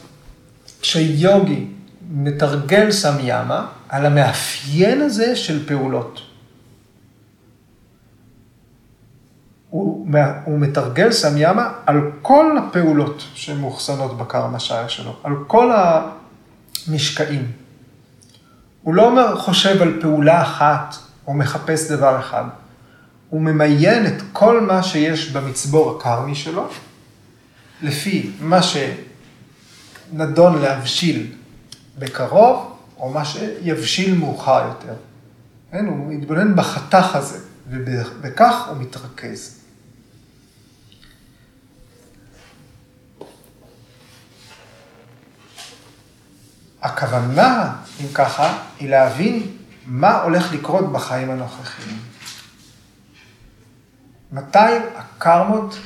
כשיוגי 0.80 1.66
מתרגל 2.10 2.90
סמיאמה 2.90 3.66
על 3.88 4.06
המאפיין 4.06 5.00
הזה 5.00 5.36
של 5.36 5.68
פעולות. 5.68 6.20
הוא, 9.70 10.08
הוא 10.44 10.58
מתרגל 10.58 11.12
סמיאמה 11.12 11.72
על 11.86 12.00
כל 12.22 12.58
הפעולות 12.58 13.24
שמאוחסנות 13.34 14.18
בקרמה 14.18 14.60
שלו, 14.60 15.16
על 15.22 15.32
כל 15.46 15.72
המשקעים. 16.88 17.52
הוא 18.82 18.94
לא 18.94 19.08
אומר, 19.08 19.40
חושב 19.40 19.82
על 19.82 20.00
פעולה 20.00 20.42
אחת 20.42 20.94
או 21.26 21.34
מחפש 21.34 21.90
דבר 21.90 22.20
אחד. 22.20 22.44
הוא 23.30 23.40
ממיין 23.40 24.06
את 24.06 24.22
כל 24.32 24.60
מה 24.60 24.82
שיש 24.82 25.30
במצבור 25.30 25.96
הקרמי 25.96 26.34
שלו, 26.34 26.68
לפי 27.82 28.30
מה 28.40 28.60
שנדון 28.62 30.62
להבשיל 30.62 31.32
בקרוב, 31.98 32.72
או 32.98 33.10
מה 33.10 33.24
שיבשיל 33.24 34.14
מאוחר 34.14 34.68
יותר. 34.68 34.94
כן, 35.70 35.86
הוא 35.86 36.14
מתבונן 36.14 36.56
בחתך 36.56 37.16
הזה, 37.16 37.38
ובכך 37.70 38.68
הוא 38.68 38.76
מתרכז. 38.76 39.60
הכוונה, 46.86 47.72
אם 48.00 48.06
ככה, 48.14 48.58
היא 48.78 48.90
להבין 48.90 49.56
מה 49.86 50.22
הולך 50.22 50.52
לקרות 50.52 50.92
בחיים 50.92 51.30
הנוכחיים. 51.30 51.98
מתי 54.32 54.58
הקרמות 54.96 55.78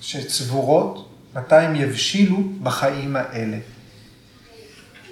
שצבורות, 0.00 1.08
מתי 1.34 1.54
הם 1.54 1.76
יבשילו 1.76 2.36
בחיים 2.62 3.16
האלה. 3.16 3.56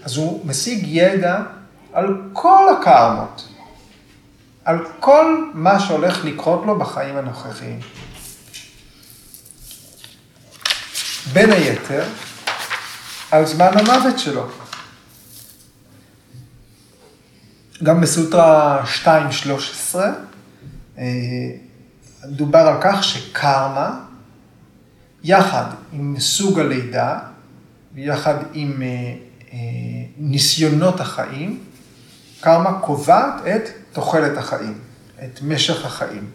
אז 0.02 0.16
הוא 0.16 0.46
משיג 0.46 0.86
ידע 0.86 1.40
על 1.92 2.22
כל 2.32 2.64
הקרמות, 2.78 3.48
על 4.64 4.86
כל 5.00 5.50
מה 5.54 5.80
שהולך 5.80 6.24
לקרות 6.24 6.62
לו 6.66 6.78
בחיים 6.78 7.16
הנוכחיים. 7.16 7.80
בין 11.32 11.52
היתר, 11.52 12.04
על 13.30 13.46
זמן 13.46 13.78
המוות 13.78 14.18
שלו. 14.18 14.46
גם 17.82 18.00
בסוטרה 18.00 18.84
2.13 19.04 19.98
אה, 20.98 21.04
דובר 22.24 22.58
על 22.58 22.76
כך 22.80 23.04
שקרמה, 23.04 24.00
יחד 25.22 25.64
עם 25.92 26.16
סוג 26.18 26.60
הלידה, 26.60 27.18
ויחד 27.94 28.34
עם 28.52 28.82
אה, 28.82 28.86
אה, 29.52 29.58
ניסיונות 30.18 31.00
החיים, 31.00 31.60
קרמה 32.40 32.80
קובעת 32.80 33.34
את 33.46 33.68
תוחלת 33.92 34.38
החיים, 34.38 34.78
את 35.24 35.42
משך 35.42 35.84
החיים. 35.84 36.30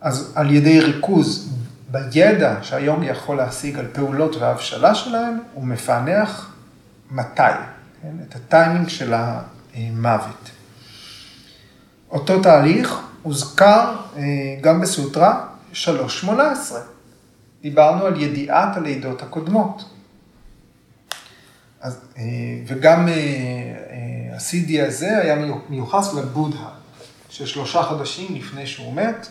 אז 0.00 0.32
על 0.34 0.50
ידי 0.50 0.80
ריכוז 0.80 1.52
בידע 1.90 2.56
שהיום 2.62 3.02
יכול 3.02 3.36
להשיג 3.36 3.78
על 3.78 3.86
פעולות 3.92 4.36
והבשלה 4.36 4.94
שלהם, 4.94 5.38
הוא 5.52 5.64
מפענח 5.66 6.54
מתי, 7.10 7.42
כן? 8.02 8.16
את 8.28 8.36
הטיימינג 8.36 8.88
של 8.88 9.14
המוות. 9.14 10.50
אותו 12.10 12.42
תהליך 12.42 13.00
הוזכר 13.22 13.96
אה, 14.16 14.22
גם 14.60 14.80
בסוטרה 14.80 15.46
3.18. 15.72 16.28
דיברנו 17.62 18.04
על 18.04 18.22
ידיעת 18.22 18.76
הלידות 18.76 19.22
הקודמות. 19.22 19.84
אז, 21.80 22.00
אה, 22.18 22.22
וגם 22.66 23.08
אה, 23.08 23.14
הזה 24.86 25.18
היה 25.18 25.36
מיוחס 25.68 26.14
לבודהה, 26.14 26.70
ששלושה 27.30 27.82
חודשים 27.82 28.34
לפני 28.34 28.66
שהוא 28.66 28.94
מת, 28.94 29.26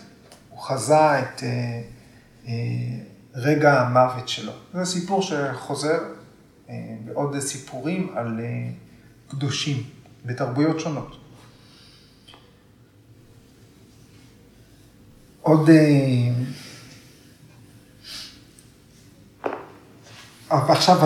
הוא 0.49 0.61
חזה 0.61 1.19
את 1.19 1.43
רגע 3.35 3.81
המוות 3.81 4.29
שלו. 4.29 4.51
זה 4.73 4.85
סיפור 4.85 5.21
שחוזר 5.21 5.99
בעוד 7.05 7.39
סיפורים 7.39 8.11
על 8.15 8.39
קדושים 9.27 9.83
בתרבויות 10.25 10.79
שונות. 10.79 11.17
עוד... 15.41 15.69
ועכשיו 20.49 20.97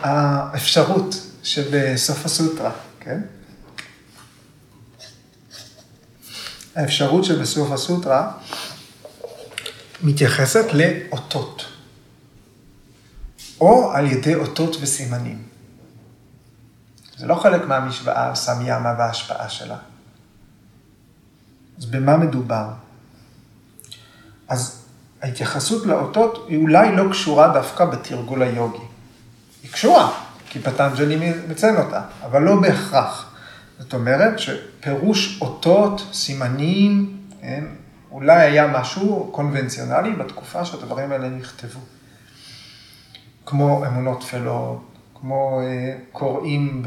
האפשרות 0.00 1.14
שבסוף 1.42 2.24
הסוטרה, 2.24 2.72
כן? 3.00 3.20
האפשרות 6.74 7.24
שבסוף 7.24 7.72
הסוטרה 7.72 8.32
מתייחסת 10.02 10.64
לאותות, 10.72 11.64
או 13.62 13.92
על 13.92 14.06
ידי 14.06 14.34
אותות 14.34 14.76
וסימנים. 14.80 15.42
זה 17.18 17.26
לא 17.26 17.34
חלק 17.34 17.66
מהמשוואה 17.66 18.34
סמיאמה 18.34 18.94
וההשפעה 18.98 19.48
שלה. 19.48 19.76
אז 21.78 21.84
במה 21.86 22.16
מדובר? 22.16 22.68
אז 24.48 24.82
ההתייחסות 25.22 25.86
לאותות 25.86 26.46
היא 26.48 26.58
אולי 26.58 26.96
לא 26.96 27.10
קשורה 27.10 27.48
דווקא 27.48 27.84
בתרגול 27.84 28.42
היוגי. 28.42 28.84
היא 29.62 29.70
קשורה, 29.70 30.12
כי 30.48 30.58
פטנג'לי 30.58 31.32
מציין 31.48 31.76
אותה, 31.76 32.00
אבל 32.24 32.42
לא 32.42 32.60
בהכרח. 32.60 33.34
זאת 33.78 33.94
אומרת 33.94 34.38
שפירוש 34.38 35.38
אותות, 35.40 36.08
סימנים, 36.12 37.18
כן, 37.40 37.64
אולי 38.10 38.42
היה 38.42 38.66
משהו 38.66 39.30
קונבנציונלי 39.32 40.12
בתקופה 40.12 40.64
שהדברים 40.64 41.12
האלה 41.12 41.28
נכתבו. 41.28 41.80
כמו 43.46 43.86
אמונות 43.86 44.20
טפלות, 44.20 44.98
כמו 45.14 45.60
אה, 45.62 45.96
קוראים 46.12 46.82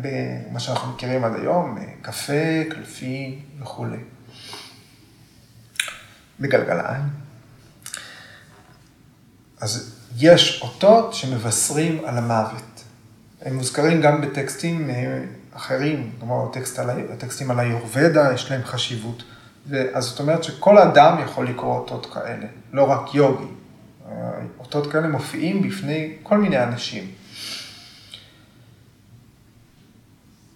במה 0.00 0.60
שאנחנו 0.60 0.92
מכירים 0.92 1.24
עד 1.24 1.34
היום, 1.34 1.78
אה, 1.78 1.84
קפה, 2.02 2.64
קלפים 2.70 3.42
וכולי. 3.60 3.96
בגלגליים. 6.40 7.02
אז 9.60 9.96
יש 10.16 10.62
אותות 10.62 11.14
שמבשרים 11.14 12.04
על 12.04 12.18
המוות. 12.18 12.84
הם 13.42 13.56
מוזכרים 13.56 14.00
גם 14.00 14.20
בטקסטים 14.20 14.90
אה, 14.90 15.24
אחרים, 15.52 16.12
כמו 16.20 16.48
הטקסט 16.50 16.78
על, 16.78 16.90
הטקסטים 17.12 17.50
על 17.50 17.60
היורבדה, 17.60 18.32
יש 18.34 18.50
להם 18.50 18.64
חשיבות. 18.64 19.22
אז 19.92 20.04
זאת 20.04 20.20
אומרת 20.20 20.44
שכל 20.44 20.78
אדם 20.78 21.18
יכול 21.24 21.48
לקרוא 21.48 21.78
אותות 21.78 22.06
כאלה, 22.14 22.46
לא 22.72 22.90
רק 22.90 23.14
יוגי. 23.14 23.59
אותות 24.58 24.92
כאלה 24.92 25.08
מופיעים 25.08 25.62
בפני 25.62 26.12
כל 26.22 26.38
מיני 26.38 26.62
אנשים. 26.62 27.10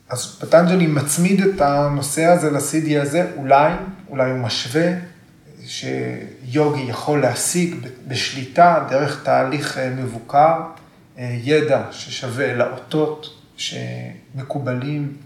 אז 0.08 0.38
פטנג'לי 0.40 0.86
מצמיד 0.86 1.40
את 1.40 1.60
הנושא 1.60 2.24
הזה 2.24 2.50
לסידי 2.50 2.98
הזה, 2.98 3.30
אולי, 3.36 3.72
אולי 4.08 4.30
הוא 4.30 4.38
משווה 4.38 4.92
שיוגי 5.66 6.82
יכול 6.82 7.20
להשיג 7.20 7.74
בשליטה 8.08 8.86
דרך 8.90 9.22
תהליך 9.24 9.78
אה, 9.78 9.90
מבוקר, 9.90 10.60
אה, 11.18 11.38
ידע 11.42 11.82
ששווה 11.90 12.54
לאותות 12.54 13.42
שמקובלים. 13.56 15.16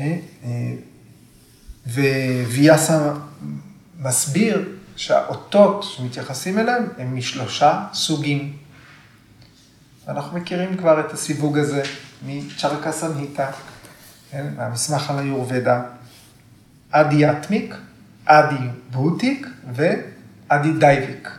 אה, 0.00 0.16
וויאסה 2.46 3.12
מסביר 3.98 4.68
שהאותות 5.00 5.82
שמתייחסים 5.82 6.58
אליהם 6.58 6.88
הם 6.98 7.16
משלושה 7.16 7.84
סוגים. 7.92 8.56
אנחנו 10.08 10.38
מכירים 10.38 10.76
כבר 10.76 11.00
את 11.00 11.12
הסיווג 11.12 11.58
הזה 11.58 11.82
מצ'רקה 12.26 12.92
סמהיטה, 12.92 13.50
כן, 14.30 14.46
מהמסמך 14.56 15.10
על 15.10 15.18
היורבדה, 15.18 15.82
אדיאטמיק, 16.90 17.74
אדי 18.24 18.66
בוטיק 18.90 19.46
ואדי 19.72 20.72
דייביק. 20.78 21.30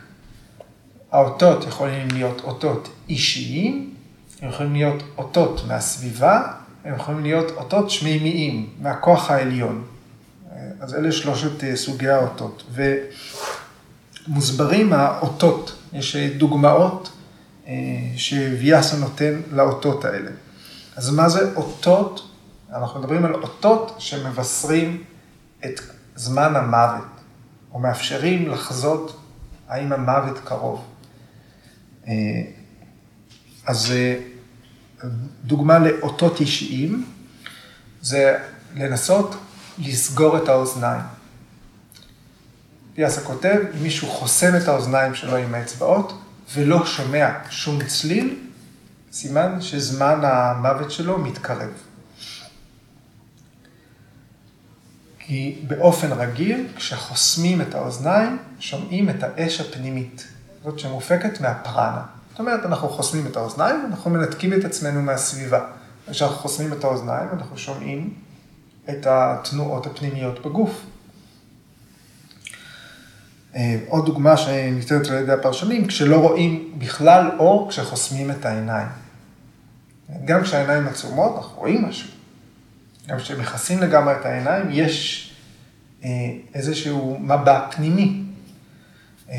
האותות 1.12 1.68
יכולים 1.68 2.08
להיות 2.12 2.42
אותות 2.42 2.90
אישיים, 3.10 3.94
הם 4.42 4.50
יכולים 4.50 4.74
להיות 4.74 5.04
אותות 5.18 5.62
מהסביבה, 5.68 6.54
הם 6.86 6.96
יכולים 6.96 7.24
להיות 7.24 7.52
אותות 7.52 7.90
שמימיים, 7.90 8.70
מהכוח 8.82 9.32
העליון. 9.32 9.84
אז 10.82 10.96
אלה 10.96 11.12
שלושת 11.12 11.64
אה, 11.64 11.76
סוגי 11.76 12.10
האותות. 12.10 12.64
ומוסברים 14.28 14.94
האותות, 14.94 15.76
יש 15.94 16.16
אה, 16.16 16.30
דוגמאות 16.38 17.12
אה, 17.68 17.74
שוויאסה 18.18 18.98
נותן 18.98 19.42
לאותות 19.52 20.06
האלה. 20.06 20.32
אז 20.96 21.10
מה 21.10 21.30
זה 21.30 21.56
אותות? 21.56 22.32
אנחנו 22.76 23.00
מדברים 23.00 23.26
על 23.26 23.34
אותות 23.34 23.96
שמבשרים 24.00 25.04
את 25.66 25.82
זמן 26.16 26.56
המוות, 26.56 27.08
או 27.74 27.80
מאפשרים 27.80 28.50
לחזות 28.50 29.18
האם 29.68 29.94
המוות 29.94 30.40
קרוב. 30.44 30.86
אז 33.66 33.94
דוגמה 35.44 35.80
לאותות 35.80 36.40
אישיים, 36.40 37.06
זה 38.02 38.38
לנסות 38.76 39.36
לסגור 39.82 40.38
את 40.38 40.50
האוזניים. 40.50 41.02
פיאסה 42.96 43.22
כותב, 43.22 43.58
מישהו 43.82 44.08
חוסם 44.08 44.56
את 44.56 44.68
האוזניים 44.68 45.16
שלו 45.16 45.36
עם 45.38 45.56
האצבעות 45.56 46.22
ולא 46.54 46.86
שומע 46.86 47.30
שום 47.50 47.86
צליל, 47.86 48.40
סימן 49.12 49.62
שזמן 49.62 50.20
המוות 50.24 50.92
שלו 50.92 51.18
מתקרב. 51.18 51.70
כי 55.20 55.62
באופן 55.68 56.12
רגיל, 56.12 56.68
כשחוסמים 56.76 57.62
את 57.62 57.76
האוזניים, 57.76 58.38
שומעים 58.60 59.10
את 59.10 59.24
האש 59.24 59.62
הפנימית, 59.62 60.28
זאת 60.64 60.80
שמופקת 60.80 61.42
מהפרנה. 61.42 62.02
זאת 62.32 62.40
אומרת, 62.40 62.66
אנחנו 62.66 62.90
חוסמים 62.90 63.28
את 63.28 63.36
האוזניים, 63.36 63.86
אנחנו 63.86 64.12
מנתקים 64.12 64.54
את 64.54 64.66
עצמנו 64.66 65.02
מהסביבה. 65.02 65.66
כשאנחנו 66.12 66.38
חוסמים 66.38 66.74
את 66.74 66.84
האוזניים, 66.84 67.30
אנחנו 67.34 67.58
שומעים 67.58 68.14
את 68.92 69.08
התנועות 69.10 69.86
הפנימיות 69.86 70.46
בגוף. 70.46 70.86
אה, 73.56 73.78
עוד 73.88 74.06
דוגמה 74.06 74.38
שניתנת 74.38 75.08
על 75.08 75.18
ידי 75.18 75.32
הפרשנים, 75.32 75.88
כשלא 75.88 76.18
רואים 76.18 76.74
בכלל 76.78 77.32
אור 77.40 77.70
כשחוסמים 77.70 78.32
את 78.32 78.46
העיניים. 78.46 78.88
גם 80.26 80.44
כשהעיניים 80.44 80.88
עצומות, 80.88 81.36
אנחנו 81.38 81.60
רואים 81.60 81.86
משהו. 81.86 82.10
גם 83.08 83.18
כשמכסים 83.18 83.80
לגמרי 83.80 84.14
את 84.14 84.26
העיניים, 84.26 84.68
יש 84.72 85.28
אה, 86.04 86.10
איזשהו 86.54 87.18
מבע 87.20 87.68
פנימי. 87.72 88.24
אה, 89.30 89.36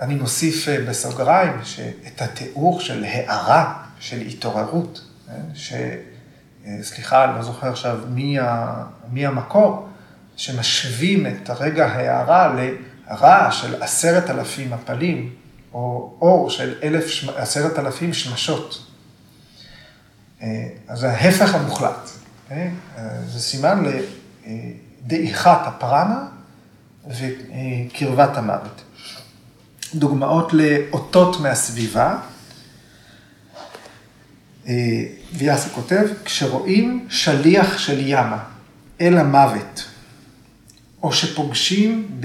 אני 0.00 0.14
מוסיף 0.14 0.68
בסוגריים 0.88 1.52
שאת 1.64 2.22
התיאור 2.22 2.80
של 2.80 3.04
הערה, 3.04 3.84
של 4.00 4.20
התעוררות, 4.20 5.04
ש... 5.54 5.72
אה, 6.66 6.78
סליחה, 6.82 7.24
אני 7.24 7.34
לא 7.36 7.42
זוכר 7.42 7.68
עכשיו 7.68 7.98
מי, 8.08 8.38
ה, 8.38 8.74
מי 9.12 9.26
המקור, 9.26 9.88
שמשווים 10.36 11.26
את 11.26 11.50
הרגע 11.50 11.86
ההערה 11.86 12.54
לרעש 12.54 13.60
של 13.60 13.82
עשרת 13.82 14.30
אלפים 14.30 14.70
מפלים, 14.70 15.32
או 15.72 16.14
אור 16.20 16.50
של 16.50 16.74
עשרת 17.36 17.78
אלפים 17.78 18.14
שמשות. 18.14 18.86
אה, 20.42 20.68
אז 20.88 20.98
זה 20.98 21.10
ההפך 21.10 21.54
המוחלט. 21.54 22.10
אה, 22.50 22.68
זה 23.26 23.40
סימן 23.40 23.84
לדעיכת 25.04 25.58
הפרנה 25.64 26.26
וקרבת 27.06 28.36
המוות. 28.36 28.82
דוגמאות 29.94 30.52
לאותות 30.52 31.40
מהסביבה. 31.40 32.18
ויאסי 35.32 35.68
כותב, 35.74 36.06
כשרואים 36.24 37.06
שליח 37.10 37.78
של 37.78 38.06
ימה 38.06 38.44
אל 39.00 39.18
המוות, 39.18 39.84
או 41.02 41.12
שפוגשים 41.12 42.20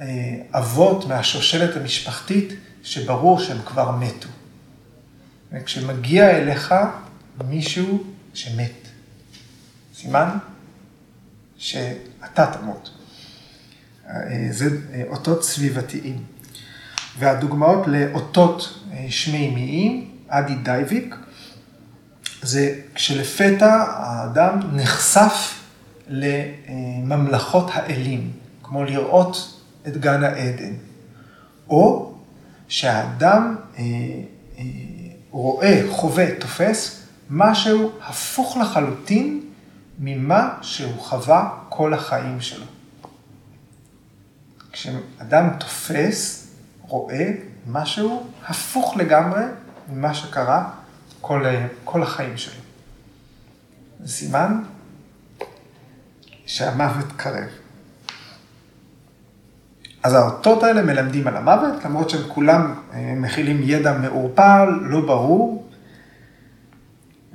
באבות 0.00 1.06
מהשושלת 1.06 1.76
המשפחתית, 1.76 2.52
שברור 2.82 3.40
שהם 3.40 3.58
כבר 3.66 3.90
מתו. 3.90 4.28
וכשמגיע 5.52 6.30
אליך 6.30 6.74
מישהו 7.48 8.04
שמת, 8.34 8.88
סימן 9.96 10.28
שאתה 11.58 12.46
תמות. 12.46 12.90
זה 14.50 14.68
אותות 15.08 15.44
סביבתיים. 15.44 16.22
והדוגמאות 17.18 17.86
לאותות 17.86 18.82
שמימיים, 19.08 20.10
אדי 20.38 20.54
דייביק, 20.54 21.16
זה 22.42 22.80
כשלפתע 22.94 23.84
האדם 23.88 24.60
נחשף 24.72 25.60
לממלכות 26.08 27.70
האלים, 27.72 28.30
כמו 28.62 28.84
לראות 28.84 29.60
את 29.88 29.96
גן 29.96 30.24
העדן. 30.24 30.72
או 31.68 32.14
שהאדם 32.68 33.56
אה, 33.78 33.82
אה, 34.58 34.64
רואה, 35.30 35.82
חווה, 35.90 36.26
תופס, 36.40 37.06
משהו 37.30 37.92
הפוך 38.02 38.56
לחלוטין 38.56 39.40
ממה 39.98 40.58
שהוא 40.62 40.98
חווה 40.98 41.58
כל 41.68 41.94
החיים 41.94 42.40
שלו. 42.40 42.66
כשאדם 44.72 45.48
תופס, 45.60 46.46
רואה 46.82 47.30
משהו 47.66 48.26
הפוך 48.46 48.96
לגמרי 48.96 49.42
ממה 49.88 50.14
שקרה 50.14 50.70
כל, 51.20 51.44
כל 51.84 52.02
החיים 52.02 52.36
שלו. 52.36 52.60
זה 54.00 54.12
סימן 54.12 54.62
שהמוות 56.46 57.06
קרב. 57.16 57.48
אז 60.02 60.14
האותות 60.14 60.62
האלה 60.62 60.82
מלמדים 60.82 61.26
על 61.26 61.36
המוות, 61.36 61.84
למרות 61.84 62.10
שהם 62.10 62.22
כולם 62.28 62.74
אה, 62.92 63.14
מכילים 63.16 63.60
ידע 63.62 63.98
מעורפל, 63.98 64.68
לא 64.80 65.00
ברור, 65.00 65.68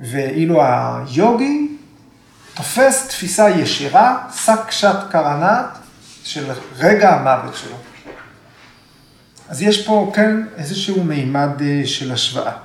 ואילו 0.00 0.62
היוגי 0.64 1.76
תופס 2.54 3.08
תפיסה 3.08 3.50
ישירה, 3.50 4.28
שק 4.34 4.70
שת 4.70 4.96
קרנת 5.10 5.66
של 6.24 6.52
רגע 6.78 7.14
המוות 7.14 7.54
שלו. 7.56 7.76
אז 9.50 9.62
יש 9.62 9.86
פה 9.86 10.12
כן 10.14 10.46
איזשהו 10.56 11.04
מימד 11.04 11.62
אה, 11.62 11.82
של 11.84 12.12
השוואה. 12.12 12.58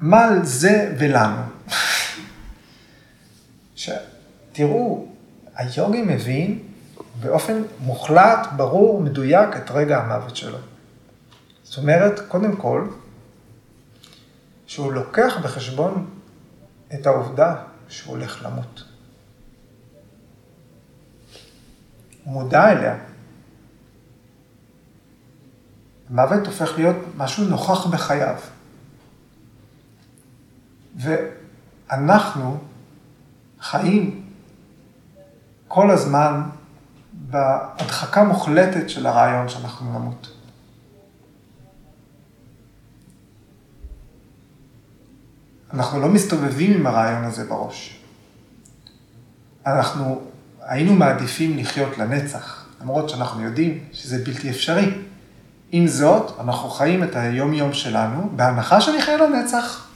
מה 0.00 0.28
זה 0.42 0.94
ולנו? 0.98 1.42
תראו, 4.52 5.08
היוגי 5.54 6.02
מבין 6.02 6.62
באופן 7.20 7.62
מוחלט, 7.80 8.48
ברור, 8.56 9.02
מדויק 9.02 9.56
את 9.56 9.70
רגע 9.70 9.98
המוות 9.98 10.36
שלו. 10.36 10.58
זאת 11.62 11.78
אומרת, 11.78 12.20
קודם 12.28 12.56
כל, 12.56 12.88
שהוא 14.66 14.92
לוקח 14.92 15.38
בחשבון 15.42 16.10
את 16.94 17.06
העובדה 17.06 17.56
שהוא 17.88 18.16
הולך 18.16 18.42
למות. 18.44 18.84
הוא 22.24 22.32
מודע 22.32 22.72
אליה. 22.72 23.13
מוות 26.14 26.46
הופך 26.46 26.70
להיות 26.76 26.96
משהו 27.16 27.44
נוכח 27.44 27.86
בחייו. 27.86 28.36
ואנחנו 30.96 32.58
חיים 33.60 34.24
כל 35.68 35.90
הזמן 35.90 36.42
בהדחקה 37.12 38.24
מוחלטת 38.24 38.90
של 38.90 39.06
הרעיון 39.06 39.48
שאנחנו 39.48 39.98
נמות. 39.98 40.32
אנחנו 45.72 46.00
לא 46.00 46.08
מסתובבים 46.08 46.72
עם 46.72 46.86
הרעיון 46.86 47.24
הזה 47.24 47.44
בראש. 47.44 48.00
אנחנו 49.66 50.22
היינו 50.60 50.94
מעדיפים 50.94 51.58
לחיות 51.58 51.98
לנצח, 51.98 52.66
למרות 52.80 53.08
שאנחנו 53.08 53.42
יודעים 53.42 53.84
שזה 53.92 54.24
בלתי 54.24 54.50
אפשרי. 54.50 55.13
עם 55.76 55.86
זאת, 55.86 56.40
אנחנו 56.40 56.70
חיים 56.70 57.04
את 57.04 57.16
היום-יום 57.16 57.72
שלנו 57.72 58.30
בהנחה 58.36 58.80
שנחיה 58.80 59.16
לנצח. 59.16 59.86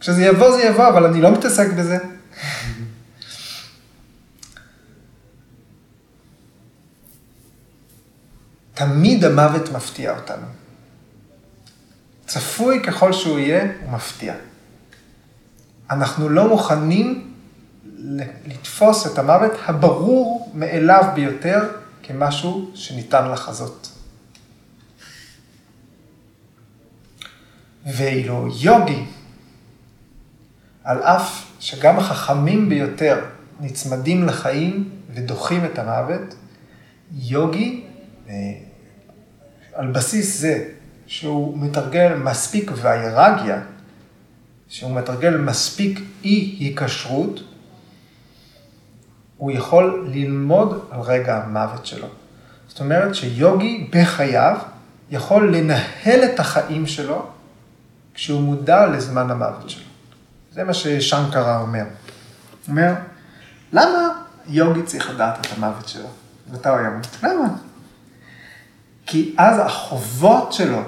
כשזה 0.00 0.22
יבוא, 0.22 0.56
זה 0.56 0.62
יבוא, 0.62 0.88
אבל 0.88 1.04
אני 1.04 1.20
לא 1.20 1.32
מתעסק 1.32 1.72
בזה. 1.72 1.98
תמיד 8.74 9.24
המוות 9.24 9.72
מפתיע 9.72 10.16
אותנו. 10.18 10.46
צפוי 12.26 12.82
ככל 12.82 13.12
שהוא 13.12 13.38
יהיה, 13.38 13.62
הוא 13.82 13.92
מפתיע. 13.92 14.34
אנחנו 15.90 16.28
לא 16.28 16.48
מוכנים 16.48 17.34
לתפוס 18.46 19.06
את 19.06 19.18
המוות 19.18 19.52
הברור 19.66 20.52
מאליו 20.54 21.04
ביותר 21.14 21.68
כמשהו 22.06 22.70
שניתן 22.74 23.30
לחזות. 23.30 23.92
ואילו 27.86 28.48
יוגי, 28.60 29.04
על 30.84 30.98
אף 30.98 31.44
שגם 31.60 31.98
החכמים 31.98 32.68
ביותר 32.68 33.24
נצמדים 33.60 34.26
לחיים 34.26 34.90
ודוחים 35.14 35.64
את 35.64 35.78
המוות, 35.78 36.34
יוגי, 37.12 37.84
אה, 38.28 38.34
על 39.72 39.92
בסיס 39.92 40.40
זה 40.40 40.68
שהוא 41.06 41.58
מתרגל 41.58 42.14
מספיק 42.14 42.70
ויירגיה, 42.82 43.62
שהוא 44.68 44.90
מתרגל 44.94 45.36
מספיק 45.36 46.00
אי 46.24 46.56
היקשרות, 46.58 47.40
הוא 49.36 49.50
יכול 49.50 50.08
ללמוד 50.12 50.86
על 50.90 51.00
רגע 51.00 51.42
המוות 51.44 51.86
שלו. 51.86 52.06
זאת 52.68 52.80
אומרת 52.80 53.14
שיוגי 53.14 53.90
בחייו 53.92 54.56
יכול 55.10 55.56
לנהל 55.56 56.24
את 56.24 56.40
החיים 56.40 56.86
שלו 56.86 57.26
כשהוא 58.14 58.40
מודע 58.40 58.86
לזמן 58.86 59.30
המוות 59.30 59.70
שלו. 59.70 59.84
זה 60.52 60.64
מה 60.64 60.74
ששנקרה 60.74 61.60
אומר. 61.60 61.82
הוא 61.82 61.88
אומר, 62.68 62.94
למה 63.72 64.08
יוגי 64.46 64.82
צריך 64.82 65.10
לדעת 65.10 65.46
את 65.46 65.52
המוות 65.56 65.88
שלו? 65.88 66.08
מתי 66.52 66.68
הוא 66.68 66.78
ימות? 66.78 67.06
למה? 67.22 67.48
כי 69.06 69.34
אז 69.38 69.58
החובות 69.58 70.52
שלו, 70.52 70.82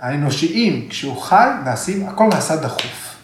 האנושיים, 0.00 0.88
כשהוא 0.88 1.22
חי, 1.22 1.48
נעשים, 1.64 2.08
הכל 2.08 2.28
נעשה 2.32 2.56
דחוף. 2.56 3.16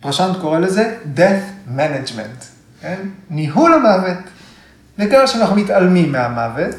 פרשנט 0.00 0.36
קורא 0.40 0.58
לזה 0.58 0.98
death 1.16 1.70
management, 1.76 2.57
כן? 2.80 3.08
ניהול 3.30 3.72
המוות. 3.74 4.18
בגלל 4.98 5.26
שאנחנו 5.26 5.56
מתעלמים 5.56 6.12
מהמוות, 6.12 6.76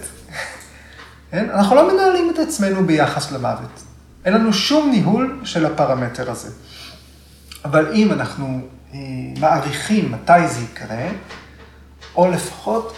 כן? 1.31 1.49
אנחנו 1.49 1.75
לא 1.75 1.93
מנהלים 1.93 2.31
את 2.33 2.39
עצמנו 2.39 2.85
ביחס 2.85 3.31
למוות. 3.31 3.83
אין 4.25 4.33
לנו 4.33 4.53
שום 4.53 4.91
ניהול 4.91 5.39
של 5.43 5.65
הפרמטר 5.65 6.31
הזה. 6.31 6.49
אבל 7.65 7.91
אם 7.93 8.11
אנחנו 8.11 8.59
אה, 8.93 8.99
מעריכים 9.39 10.11
מתי 10.11 10.47
זה 10.47 10.61
יקרה, 10.61 11.07
או 12.15 12.31
לפחות 12.31 12.97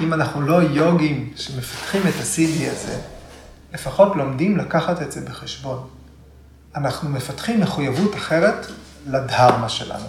אם 0.00 0.14
אנחנו 0.14 0.40
לא 0.40 0.62
יוגים 0.62 1.32
שמפתחים 1.36 2.02
את 2.02 2.14
ה-CD 2.20 2.70
הזה, 2.70 2.98
לפחות 3.74 4.16
לומדים 4.16 4.56
לקחת 4.56 5.02
את 5.02 5.12
זה 5.12 5.20
בחשבון. 5.20 5.88
אנחנו 6.76 7.08
מפתחים 7.08 7.60
מחויבות 7.60 8.14
אחרת 8.14 8.66
לדהרמה 9.06 9.68
שלנו, 9.68 10.06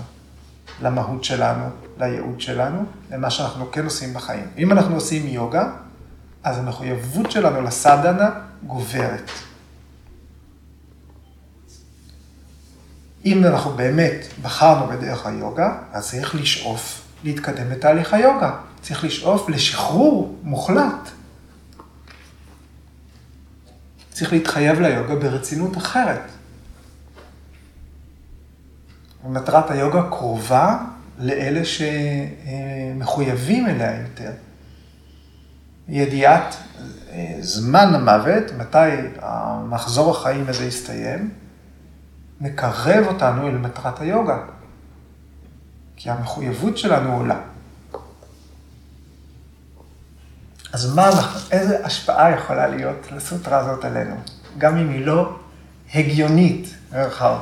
למהות 0.82 1.24
שלנו, 1.24 1.66
לייעוד 1.98 2.42
שלנו, 2.42 2.86
למה 3.12 3.30
שאנחנו 3.30 3.72
כן 3.72 3.84
עושים 3.84 4.14
בחיים. 4.14 4.48
אם 4.58 4.72
אנחנו 4.72 4.96
עושים 4.96 5.28
יוגה, 5.28 5.72
אז 6.44 6.58
המחויבות 6.58 7.32
שלנו 7.32 7.62
לסדנה 7.62 8.30
גוברת. 8.64 9.32
אם 13.26 13.46
אנחנו 13.46 13.72
באמת 13.72 14.26
בחרנו 14.42 14.88
בדרך 14.88 15.26
היוגה, 15.26 15.78
אז 15.92 16.10
צריך 16.10 16.36
לשאוף 16.36 17.02
להתקדם 17.24 17.70
בתהליך 17.70 18.14
היוגה. 18.14 18.52
צריך 18.82 19.04
לשאוף 19.04 19.50
לשחרור 19.50 20.40
מוחלט. 20.44 21.10
צריך 24.12 24.34
להתחייב 24.34 24.80
ליוגה 24.80 25.16
ברצינות 25.16 25.78
אחרת. 25.78 26.22
מטרת 29.26 29.72
היוגה 29.72 30.04
קרובה 30.10 30.78
לאלה 31.18 31.62
שמחויבים 32.96 33.68
אליה 33.68 34.02
יותר. 34.02 34.32
ידיעת 35.88 36.56
אה, 37.12 37.36
זמן 37.40 37.96
המוות, 37.96 38.44
מתי 38.58 38.90
המחזור 39.22 40.12
החיים 40.12 40.46
הזה 40.48 40.66
יסתיים, 40.66 41.30
מקרב 42.42 43.08
אותנו 43.08 43.48
אל 43.48 43.58
מטרת 43.58 44.02
היוגה. 44.02 44.38
כי 45.96 46.10
המחויבות 46.10 46.78
שלנו 46.78 47.16
עולה. 47.16 47.40
אז 50.74 50.96
מה, 50.96 51.10
איזה 51.52 51.86
השפעה 51.86 52.32
יכולה 52.32 52.68
להיות 52.68 53.12
לסוטרה 53.12 53.58
הזאת 53.58 53.86
עלינו, 53.86 54.16
גם 54.58 54.78
אם 54.78 54.90
היא 54.90 55.06
לא 55.06 55.40
הגיונית, 55.94 56.76
מרחב. 56.94 57.38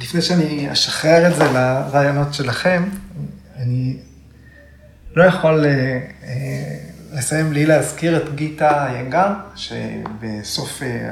לפני 0.00 0.22
שאני 0.22 0.72
אשחרר 0.72 1.28
את 1.30 1.36
זה 1.36 1.44
לרעיונות 1.44 2.34
שלכם, 2.34 2.88
אני 3.56 3.96
לא 5.16 5.24
יכול 5.24 5.64
אה, 5.64 5.70
אה, 6.22 6.76
לסיים 7.12 7.50
בלי 7.50 7.66
להזכיר 7.66 8.16
את 8.16 8.34
גיטה 8.34 8.88
ינגר, 8.98 9.32
שבסוף, 9.54 10.82
אה, 10.82 11.10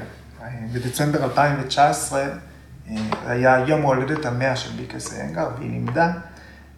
בדצמבר 0.72 1.24
2019, 1.24 2.24
היה 3.26 3.64
יום 3.66 3.80
ההולדת 3.80 4.26
המאה 4.26 4.56
של 4.56 4.70
ביקס 4.76 5.18
ינגר, 5.18 5.48
והיא 5.58 5.70
לימדה 5.70 6.12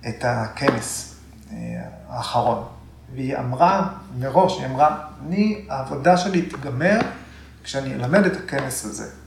את 0.08 0.24
הכנס 0.24 1.16
האחרון. 2.08 2.64
והיא 3.14 3.38
אמרה 3.38 3.88
מראש, 4.18 4.58
היא 4.58 4.66
אמרה, 4.66 4.98
אני, 5.26 5.64
העבודה 5.68 6.16
שלי 6.16 6.42
תיגמר 6.42 6.98
כשאני 7.64 7.94
אלמד 7.94 8.26
את 8.26 8.36
הכנס 8.36 8.84
הזה. 8.84 9.19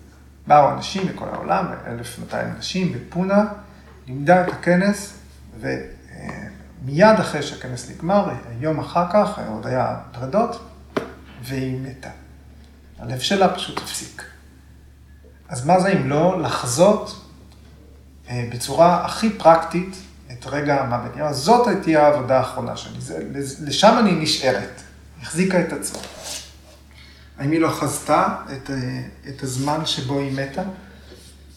באו 0.47 0.71
אנשים 0.71 1.07
מכל 1.07 1.25
העולם, 1.33 1.65
1,200 1.87 2.51
אנשים 2.55 2.93
בפונה, 2.93 3.45
לימדה 4.07 4.41
את 4.41 4.53
הכנס, 4.53 5.13
ומיד 5.59 7.19
אחרי 7.19 7.43
שהכנס 7.43 7.89
נגמר, 7.89 8.29
יום 8.59 8.79
אחר 8.79 9.05
כך, 9.13 9.39
עוד 9.47 9.67
היה 9.67 9.99
פרדות, 10.11 10.69
והיא 11.43 11.79
מתה. 11.79 12.09
הלב 12.99 13.19
שלה 13.19 13.55
פשוט 13.55 13.77
הפסיק. 13.77 14.23
אז 15.49 15.65
מה 15.65 15.79
זה 15.79 15.89
אם 15.89 16.09
לא 16.09 16.41
לחזות 16.41 17.25
אה, 18.29 18.47
בצורה 18.51 19.05
הכי 19.05 19.29
פרקטית 19.29 19.95
את 20.31 20.45
רגע 20.45 20.81
המוות. 20.81 21.33
זאת 21.33 21.67
תהיה 21.83 22.07
העבודה 22.07 22.37
האחרונה 22.37 22.77
שלי, 22.77 22.99
לשם 23.61 23.95
אני 23.99 24.11
נשארת, 24.11 24.81
החזיקה 25.21 25.61
את 25.61 25.73
עצמה. 25.73 25.99
האם 27.43 27.51
היא 27.51 27.59
לא 27.59 27.69
חזתה 27.69 28.35
את, 28.53 28.69
אה, 28.69 29.01
את 29.29 29.43
הזמן 29.43 29.85
שבו 29.85 30.19
היא 30.19 30.31
מתה? 30.31 30.63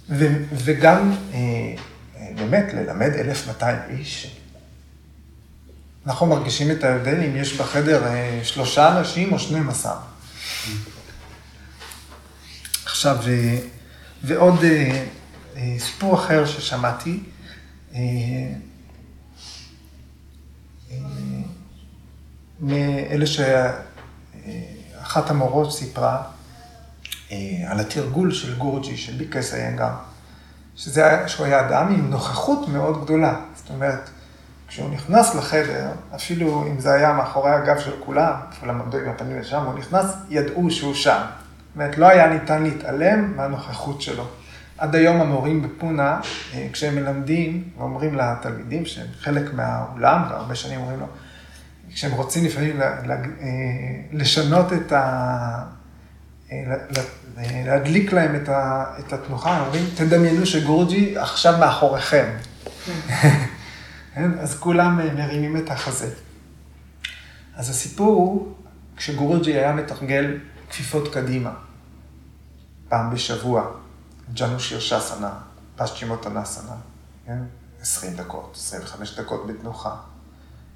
ו, 0.09 0.27
וגם, 0.53 1.13
אה, 1.33 1.39
אה, 2.17 2.29
באמת, 2.37 2.75
ללמד 2.75 3.13
1,200 3.13 3.79
איש. 3.89 4.37
אנחנו 6.07 6.27
מרגישים 6.27 6.71
את 6.71 6.85
ההבדל 6.85 7.21
אם 7.21 7.37
יש 7.37 7.57
בחדר 7.57 8.03
שלושה 8.43 8.99
אנשים 8.99 9.33
או 9.33 9.39
12. 9.39 10.01
עכשיו, 12.85 13.17
ועוד 14.25 14.65
סיפור 15.79 16.15
אחר 16.15 16.47
ששמעתי, 16.47 17.21
מאלה 22.61 23.27
שאחת 25.07 25.31
המורות 25.31 25.73
סיפרה 25.73 26.23
אה, 27.33 27.37
על 27.67 27.81
התרגול 27.81 28.33
של 28.33 28.59
גורג'י, 28.59 28.97
של 28.97 29.13
ביקס 29.13 29.55
איינגר, 29.55 29.91
שזה, 30.77 31.23
שהוא 31.27 31.47
היה 31.47 31.67
אדם 31.67 31.95
עם 31.95 32.11
נוכחות 32.11 32.69
מאוד 32.69 33.05
גדולה. 33.05 33.41
זאת 33.55 33.71
אומרת, 33.71 34.11
כשהוא 34.69 34.91
נכנס 34.91 35.35
לחדר, 35.35 35.89
אפילו 36.15 36.67
אם 36.67 36.81
זה 36.81 36.93
היה 36.93 37.13
מאחורי 37.13 37.51
הגב 37.51 37.79
של 37.79 37.93
כולם, 38.05 38.33
כולם 38.61 38.81
עמדו 38.81 38.99
עם 38.99 39.09
הפנים 39.09 39.39
לשם, 39.41 39.63
הוא 39.63 39.79
נכנס, 39.79 40.07
ידעו 40.29 40.71
שהוא 40.71 40.95
שם. 40.95 41.21
זאת 41.21 41.77
אומרת, 41.77 41.99
לא 41.99 42.07
היה 42.07 42.29
ניתן 42.29 42.63
להתעלם 42.63 43.37
מהנוכחות 43.37 44.03
שלו. 44.03 44.25
עד 44.79 44.95
היום 44.95 45.21
המורים 45.21 45.63
בפונה, 45.63 46.21
אה, 46.55 46.69
כשהם 46.73 46.95
מלמדים 46.95 47.65
ואומרים 47.79 48.15
לתלמידים 48.15 48.87
שהם 48.87 49.07
חלק 49.21 49.55
מהאולם, 49.55 50.23
והרבה 50.31 50.55
שנים 50.55 50.81
אומרים 50.81 51.01
לו, 51.01 51.07
כשהם 51.97 52.13
רוצים 52.13 52.45
לפעמים 52.45 52.83
אה, 52.83 52.97
לשנות 54.13 54.73
את 54.73 54.93
ה... 54.93 55.65
אה, 56.53 56.77
להדליק 57.65 58.13
להם 58.13 58.43
את 58.99 59.13
התנוחה, 59.13 59.57
הם 59.57 59.63
אומרים, 59.63 59.85
תדמיינו 59.95 60.47
שגורג'י 60.47 61.19
עכשיו 61.19 61.59
מאחוריכם. 61.59 62.37
כן, 64.15 64.39
אז 64.43 64.59
כולם 64.59 65.17
מרימים 65.17 65.57
את 65.57 65.71
החזה. 65.71 66.15
אז 67.55 67.71
הסיפור 67.71 68.17
הוא, 68.17 68.55
כשגורג'י 68.97 69.53
היה 69.53 69.73
מתרגל 69.73 70.39
כפיפות 70.71 71.15
קדימה, 71.15 71.55
פעם 72.89 73.15
בשבוע, 73.15 73.71
ג'נו 74.35 74.61
שירשסנה, 74.61 75.31
פשצ'ימוטנסנה, 75.77 76.77
כן? 77.27 77.39
20 77.81 78.17
דקות, 78.17 78.53
25 78.57 79.21
דקות 79.21 79.47
בתנוחה. 79.47 79.97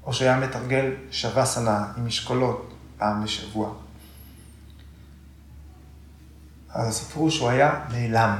או 0.03 0.13
שהיה 0.13 0.39
מתרגל 0.39 0.91
שווסנה 1.11 1.85
עם 1.97 2.05
משקולות 2.05 2.73
פעם 2.97 3.23
בשבוע. 3.23 3.73
אז 6.69 6.87
הסיפור 6.87 7.23
הוא 7.23 7.29
שהוא 7.29 7.49
היה 7.49 7.85
נעלם. 7.91 8.37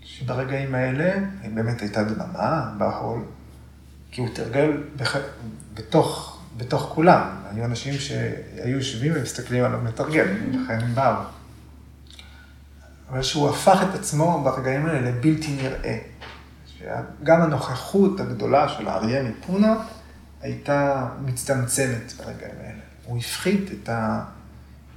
שברגעים 0.00 0.74
האלה 0.74 1.14
באמת 1.54 1.80
הייתה 1.80 2.04
דממה 2.04 2.72
בהול, 2.78 3.22
כי 4.10 4.20
הוא 4.20 4.28
תרגל 4.34 4.82
בח... 4.96 5.16
בתוך, 5.74 6.40
בתוך 6.56 6.90
כולם. 6.94 7.28
היו 7.50 7.64
אנשים 7.64 7.94
שהיו 7.94 8.76
יושבים 8.76 9.12
ומסתכלים 9.16 9.64
עליו 9.64 9.80
מתרגל, 9.80 10.26
לכן 10.50 10.80
הם 10.80 10.94
באו. 10.94 11.22
אבל 13.10 13.22
שהוא 13.22 13.50
הפך 13.50 13.80
את 13.90 13.94
עצמו 13.94 14.42
ברגעים 14.44 14.86
האלה 14.86 15.10
לבלתי 15.10 15.56
נראה. 15.62 15.98
שגם 16.66 17.42
הנוכחות 17.42 18.20
הגדולה 18.20 18.68
של 18.68 18.88
האריה 18.88 19.22
מפונה 19.22 19.74
הייתה 20.44 21.08
מצטמצמת 21.24 22.12
ברגעים 22.18 22.54
האלה. 22.60 22.80
הוא 23.04 23.18
הפחית 23.18 23.70
את 23.72 23.88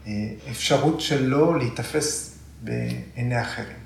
האפשרות 0.06 1.02
שלו 1.02 1.54
להיתפס 1.54 2.38
בעיני 2.64 3.42
אחרים. 3.42 3.78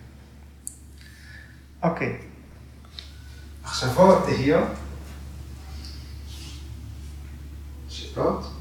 אוקיי. 1.83 2.17
מחשבות, 3.63 4.25
תהיות? 4.25 4.67
שאלות? 7.89 8.60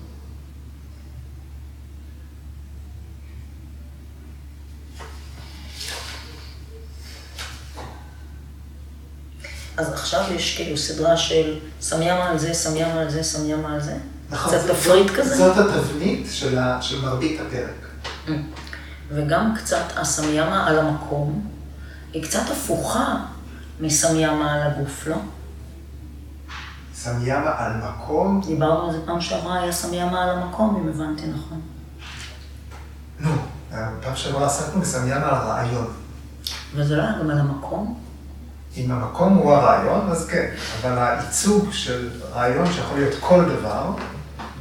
אז 9.80 9.92
עכשיו 9.92 10.24
יש 10.34 10.56
כאילו 10.56 10.76
סדרה 10.76 11.16
של 11.16 11.58
סמיאמה 11.80 12.24
על 12.28 12.38
זה, 12.38 12.54
סמיאמה 12.54 13.00
על 13.00 13.10
זה, 13.10 13.22
סמיאמה 13.22 13.74
על 13.74 13.80
זה. 13.80 13.96
נכון, 14.30 14.52
קצת 14.52 14.66
זאת- 14.66 14.70
תפריט 14.76 15.10
כזה. 15.10 15.36
זאת 15.36 15.56
התבנית 15.56 16.26
של, 16.30 16.58
ה, 16.58 16.82
של 16.82 17.00
מרבית 17.04 17.40
הפרק. 17.40 17.88
וגם 19.10 19.54
קצת 19.56 19.84
הסמיאמה 19.96 20.66
על 20.66 20.78
המקום, 20.78 21.46
היא 22.12 22.22
קצת 22.24 22.42
הפוכה 22.52 23.16
מסמיאמה 23.80 24.54
על 24.54 24.62
הגוף, 24.62 25.06
לא? 25.06 25.16
סמיאמה 26.94 27.50
על 27.58 27.72
מקום, 27.76 28.40
דיברנו 28.46 28.86
על 28.86 28.92
זה 28.92 28.98
פעם 29.06 29.20
שעברה, 29.20 29.62
היה 29.62 29.72
סמיאמה 29.72 30.22
על 30.24 30.30
המקום, 30.30 30.76
אם 30.82 30.88
הבנתי 30.88 31.22
נכון. 31.26 31.60
נו, 33.20 33.30
פעם 34.02 34.16
שעברה 34.16 34.46
עסקנו 34.46 34.80
בסמיאמה 34.80 35.26
על 35.26 35.34
רעיון. 35.48 35.86
וזה 36.74 36.96
לא 36.96 37.02
היה 37.02 37.12
גם 37.20 37.30
על 37.30 37.38
המקום? 37.38 37.98
אם 38.76 38.90
המקום 38.90 39.34
הוא 39.34 39.52
הרעיון, 39.52 40.10
אז 40.10 40.28
כן, 40.28 40.50
אבל 40.80 40.98
הייצוג 40.98 41.72
של 41.72 42.10
רעיון 42.32 42.72
שיכול 42.72 42.98
להיות 42.98 43.14
כל 43.20 43.44
דבר 43.44 43.92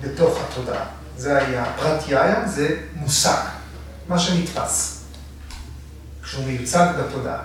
בתוך 0.01 0.39
התודעה. 0.43 0.85
זה 1.17 1.37
היה, 1.37 1.65
פרט 1.77 2.07
יאיה 2.07 2.47
זה 2.47 2.77
מושג, 2.95 3.43
מה 4.07 4.19
שנתפס, 4.19 5.05
כשהוא 6.23 6.45
מיוצג 6.45 6.87
בתודעה. 6.99 7.41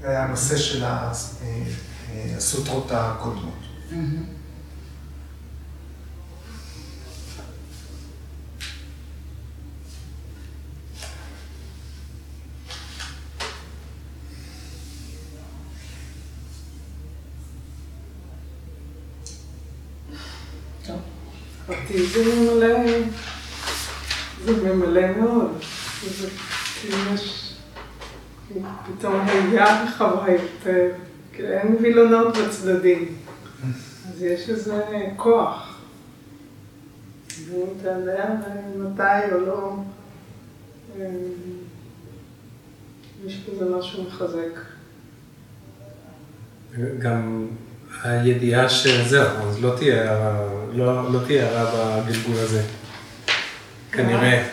זה 0.00 0.08
היה 0.10 0.24
הנושא 0.24 0.56
של 0.56 0.84
אה, 0.84 1.12
אה, 1.42 2.36
הסוטרות 2.36 2.86
הקודמות. 2.90 3.54
טוב. 20.86 21.00
אותי 21.68 22.06
זה 22.06 22.24
ממלא, 22.24 22.98
זה 24.44 24.74
ממלא 24.74 25.16
מאוד. 25.16 25.62
זה 26.18 26.28
כאילו 26.80 27.14
יש 27.14 27.52
פתאום 28.86 29.26
כאילו 31.32 31.48
אין 31.48 31.76
וילונות 31.80 32.36
בצדדים. 32.36 33.16
אז 34.08 34.22
יש 34.22 34.50
איזה 34.50 34.82
כוח. 35.16 35.78
ואם 37.48 37.66
אתה 37.80 37.88
יודע 37.88 38.24
מתי 38.76 39.32
או 39.32 39.40
לא, 39.40 39.76
אה, 40.98 41.06
יש 43.26 43.40
בזה 43.48 43.76
משהו 43.78 44.04
מחזק. 44.04 44.60
גם 46.98 47.46
הידיעה 48.02 48.68
שזהו, 48.68 49.48
אז 49.48 49.62
לא 49.62 49.74
תהיה 49.76 50.10
הערה, 50.10 50.48
לא, 50.74 51.12
לא 51.12 51.20
תהיה 51.26 51.48
הערה 51.48 52.00
בגלגול 52.00 52.36
הזה. 52.36 52.62
כנראה, 53.92 54.48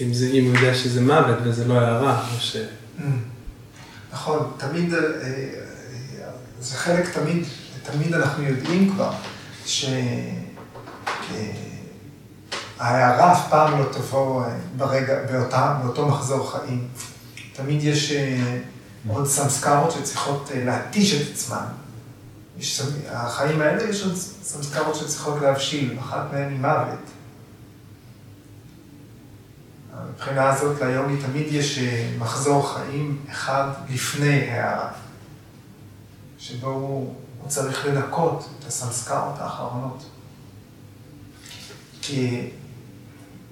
אם, 0.00 0.12
זה, 0.12 0.26
אם 0.26 0.44
הוא 0.44 0.54
יודע 0.56 0.74
שזה 0.74 1.00
מוות 1.00 1.38
וזה 1.44 1.68
לא 1.68 1.74
הערה, 1.74 2.28
או 2.34 2.40
ש... 2.40 2.56
נכון, 4.12 4.52
תמיד, 4.56 4.94
אה, 4.94 5.00
אה, 5.00 5.06
זה 6.60 6.76
חלק 6.76 7.08
תמיד, 7.14 7.44
תמיד 7.82 8.14
אנחנו 8.14 8.42
יודעים 8.42 8.92
כבר, 8.94 9.12
שההערה 12.76 13.32
אף 13.32 13.48
פעם 13.50 13.78
לא 13.78 13.84
תבוא 13.92 14.44
אה, 14.44 14.48
ברגע, 14.76 15.14
באותה, 15.32 15.78
באותו 15.82 16.08
מחזור 16.08 16.50
חיים. 16.50 16.88
תמיד 17.52 17.84
יש 17.84 18.12
אה, 18.12 18.58
עוד 19.08 19.26
סמסקרות 19.26 19.90
שצריכות 19.90 20.50
אה, 20.54 20.64
להתיש 20.64 21.22
את 21.22 21.26
עצמן. 21.32 21.66
יש, 22.58 22.82
החיים 23.08 23.60
האלה 23.60 23.90
יש 23.90 24.02
עוד 24.02 24.14
סמסקרות 24.42 24.94
שצריכות 24.94 25.42
להבשיל, 25.42 25.98
אחת 26.00 26.32
מהן 26.32 26.48
היא 26.48 26.58
מוות. 26.58 26.98
מבחינה 30.14 30.50
הזאת 30.50 30.80
ליומי 30.80 31.22
תמיד 31.22 31.46
יש 31.50 31.78
אה, 31.78 32.10
מחזור 32.18 32.74
חיים 32.74 33.24
אחד 33.30 33.68
לפני 33.90 34.50
הערה, 34.50 34.90
שבו 36.38 36.70
הוא, 36.70 37.14
הוא 37.40 37.48
צריך 37.48 37.86
לנקות 37.86 38.48
את 38.58 38.66
הסמסקרות 38.66 39.34
האחרונות. 39.38 40.04
כי 42.02 42.50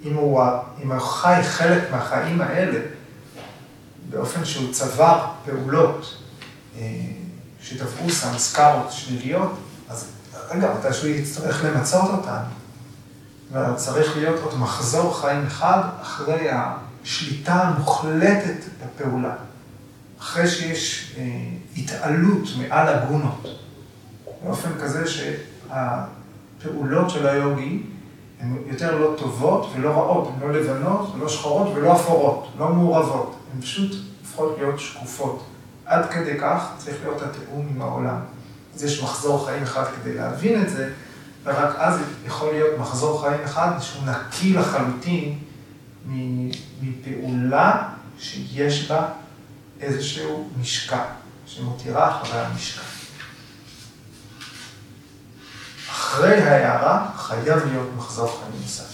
אם 0.03 0.13
הוא, 0.15 0.41
אם 0.83 0.91
הוא 0.91 0.99
חי 0.99 1.39
חלק 1.43 1.91
מהחיים 1.91 2.41
האלה, 2.41 2.79
באופן 4.09 4.45
שהוא 4.45 4.73
צבר 4.73 5.25
פעולות 5.45 6.17
אה, 6.77 6.81
שטבעו 7.61 8.09
סמסקרות 8.09 8.91
שליליות, 8.91 9.51
אז 9.89 10.05
רגע, 10.49 10.73
מתישהו 10.79 11.07
יצטרך 11.07 11.63
למצות 11.63 12.09
אותן. 12.11 12.41
וצריך 13.51 14.17
להיות 14.17 14.39
עוד 14.43 14.59
מחזור 14.59 15.21
חיים 15.21 15.45
אחד 15.45 15.81
אחרי 16.01 16.49
השליטה 16.51 17.53
המוחלטת 17.53 18.57
בפעולה. 18.83 19.35
אחרי 20.19 20.47
שיש 20.47 21.15
אה, 21.17 21.23
התעלות 21.77 22.43
מעל 22.57 22.87
הגונות. 22.87 23.47
באופן 24.43 24.69
כזה 24.81 25.03
שהפעולות 25.67 27.09
של 27.09 27.27
היוגי 27.27 27.83
הן 28.39 28.57
יותר 28.65 28.97
לא 28.97 29.15
טובות 29.17 29.71
ולא 29.75 29.89
רעות, 29.89 30.31
הן 30.33 30.39
לא 30.47 30.53
לבנות 30.53 31.15
ולא 31.15 31.29
שחורות 31.29 31.73
ולא 31.75 31.93
אפורות, 31.93 32.47
לא 32.59 32.69
מעורבות. 32.69 33.35
הן 33.53 33.61
פשוט 33.61 33.91
הופכות 34.21 34.55
להיות 34.57 34.79
שקופות. 34.79 35.43
עד 35.85 36.09
כדי 36.09 36.39
כך 36.39 36.65
צריך 36.77 36.97
להיות 37.03 37.21
התיאום 37.21 37.67
עם 37.75 37.81
העולם. 37.81 38.19
אז 38.75 38.83
יש 38.83 39.03
מחזור 39.03 39.45
חיים 39.45 39.63
אחד 39.63 39.83
כדי 40.01 40.13
להבין 40.13 40.61
את 40.61 40.69
זה, 40.69 40.89
ורק 41.43 41.75
אז 41.77 41.99
יכול 42.25 42.53
להיות 42.53 42.79
מחזור 42.79 43.21
חיים 43.21 43.43
אחד 43.43 43.71
שהוא 43.79 44.03
נקי 44.05 44.53
לחלוטין 44.53 45.39
מפעולה 46.81 47.89
שיש 48.19 48.91
בה 48.91 49.07
איזשהו 49.79 50.49
משקע, 50.59 51.03
שמותירה 51.45 52.21
אחריה 52.21 52.49
משקע. 52.55 52.81
אחרי 55.89 56.41
ההערה 56.41 57.07
חייב 57.15 57.65
להיות 57.65 57.89
מחזור 57.97 58.27
חיים 58.27 58.61
נוסף. 58.61 58.91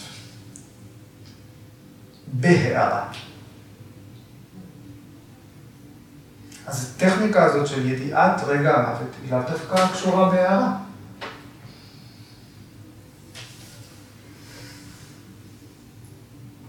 בהערה. 2.28 3.08
אז 6.66 6.94
הטכניקה 6.96 7.46
הזאת 7.46 7.68
של 7.68 7.86
ידיעת 7.86 8.42
רגע 8.48 8.76
המוות 8.78 9.10
היא 9.24 9.32
לאו 9.32 9.40
דווקא 9.52 9.88
קשורה 9.88 10.30
בהערה. 10.30 10.87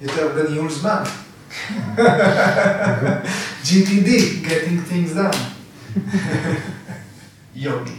יותר 0.02 0.28
בניהול 0.36 0.70
זמן. 0.72 1.04
GTD, 3.66 4.08
Getting 4.46 4.92
Things 4.92 5.16
Done. 5.18 5.38
יוגי. 7.56 7.92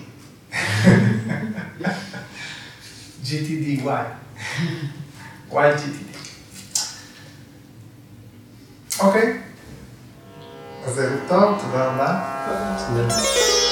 GTD, 3.24 3.80
Y. 3.85 3.89
YGTD. 5.53 6.05
אוקיי. 9.01 9.41
אז 10.87 10.95
זהו 10.95 11.18
טוב, 11.28 11.62
תודה 11.62 11.85
רבה. 11.85 12.20
תודה. 12.89 13.68